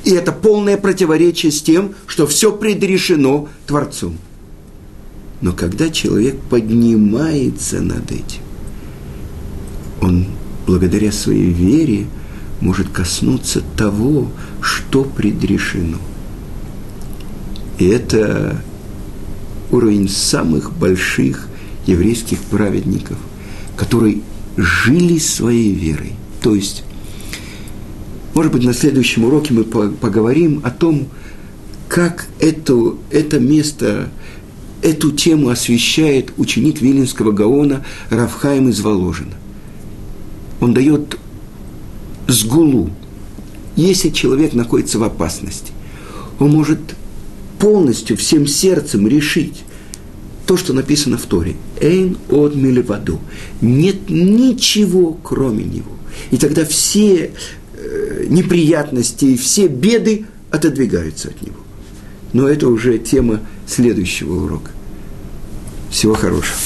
и 0.03 0.11
это 0.11 0.31
полное 0.31 0.77
противоречие 0.77 1.51
с 1.51 1.61
тем, 1.61 1.95
что 2.07 2.27
все 2.27 2.51
предрешено 2.51 3.47
Творцом. 3.65 4.17
Но 5.41 5.53
когда 5.53 5.89
человек 5.89 6.39
поднимается 6.49 7.81
над 7.81 8.11
этим, 8.11 8.41
он 10.01 10.27
благодаря 10.65 11.11
своей 11.11 11.51
вере 11.51 12.07
может 12.59 12.89
коснуться 12.89 13.61
того, 13.77 14.31
что 14.61 15.03
предрешено. 15.03 15.97
И 17.77 17.85
это 17.85 18.61
уровень 19.71 20.07
самых 20.07 20.73
больших 20.77 21.47
еврейских 21.85 22.39
праведников, 22.39 23.17
которые 23.75 24.21
жили 24.55 25.17
своей 25.17 25.73
верой. 25.73 26.13
То 26.41 26.55
есть 26.55 26.83
может 28.33 28.51
быть, 28.51 28.63
на 28.63 28.73
следующем 28.73 29.25
уроке 29.25 29.53
мы 29.53 29.63
поговорим 29.63 30.61
о 30.63 30.71
том, 30.71 31.07
как 31.87 32.27
это, 32.39 32.95
это 33.11 33.39
место, 33.39 34.09
эту 34.81 35.11
тему 35.11 35.49
освещает 35.49 36.33
ученик 36.37 36.81
Виленского 36.81 37.31
Гаона 37.31 37.85
Равхаим 38.09 38.69
из 38.69 38.81
Воложина. 38.81 39.35
Он 40.59 40.73
дает 40.73 41.17
сгулу. 42.27 42.89
Если 43.75 44.09
человек 44.09 44.53
находится 44.53 44.97
в 44.99 45.03
опасности, 45.03 45.71
он 46.39 46.51
может 46.51 46.79
полностью, 47.59 48.17
всем 48.17 48.47
сердцем 48.47 49.07
решить 49.07 49.63
то, 50.45 50.57
что 50.57 50.73
написано 50.73 51.17
в 51.17 51.25
Торе. 51.25 51.55
Эйн 51.79 52.17
от 52.29 52.55
милеваду. 52.55 53.19
Нет 53.61 54.09
ничего, 54.09 55.17
кроме 55.23 55.63
него. 55.63 55.91
И 56.31 56.37
тогда 56.37 56.65
все 56.65 57.31
неприятности, 58.27 59.35
все 59.37 59.67
беды 59.67 60.25
отодвигаются 60.51 61.29
от 61.29 61.41
него. 61.41 61.57
Но 62.33 62.47
это 62.47 62.67
уже 62.67 62.97
тема 62.97 63.41
следующего 63.67 64.45
урока. 64.45 64.71
Всего 65.89 66.13
хорошего. 66.13 66.57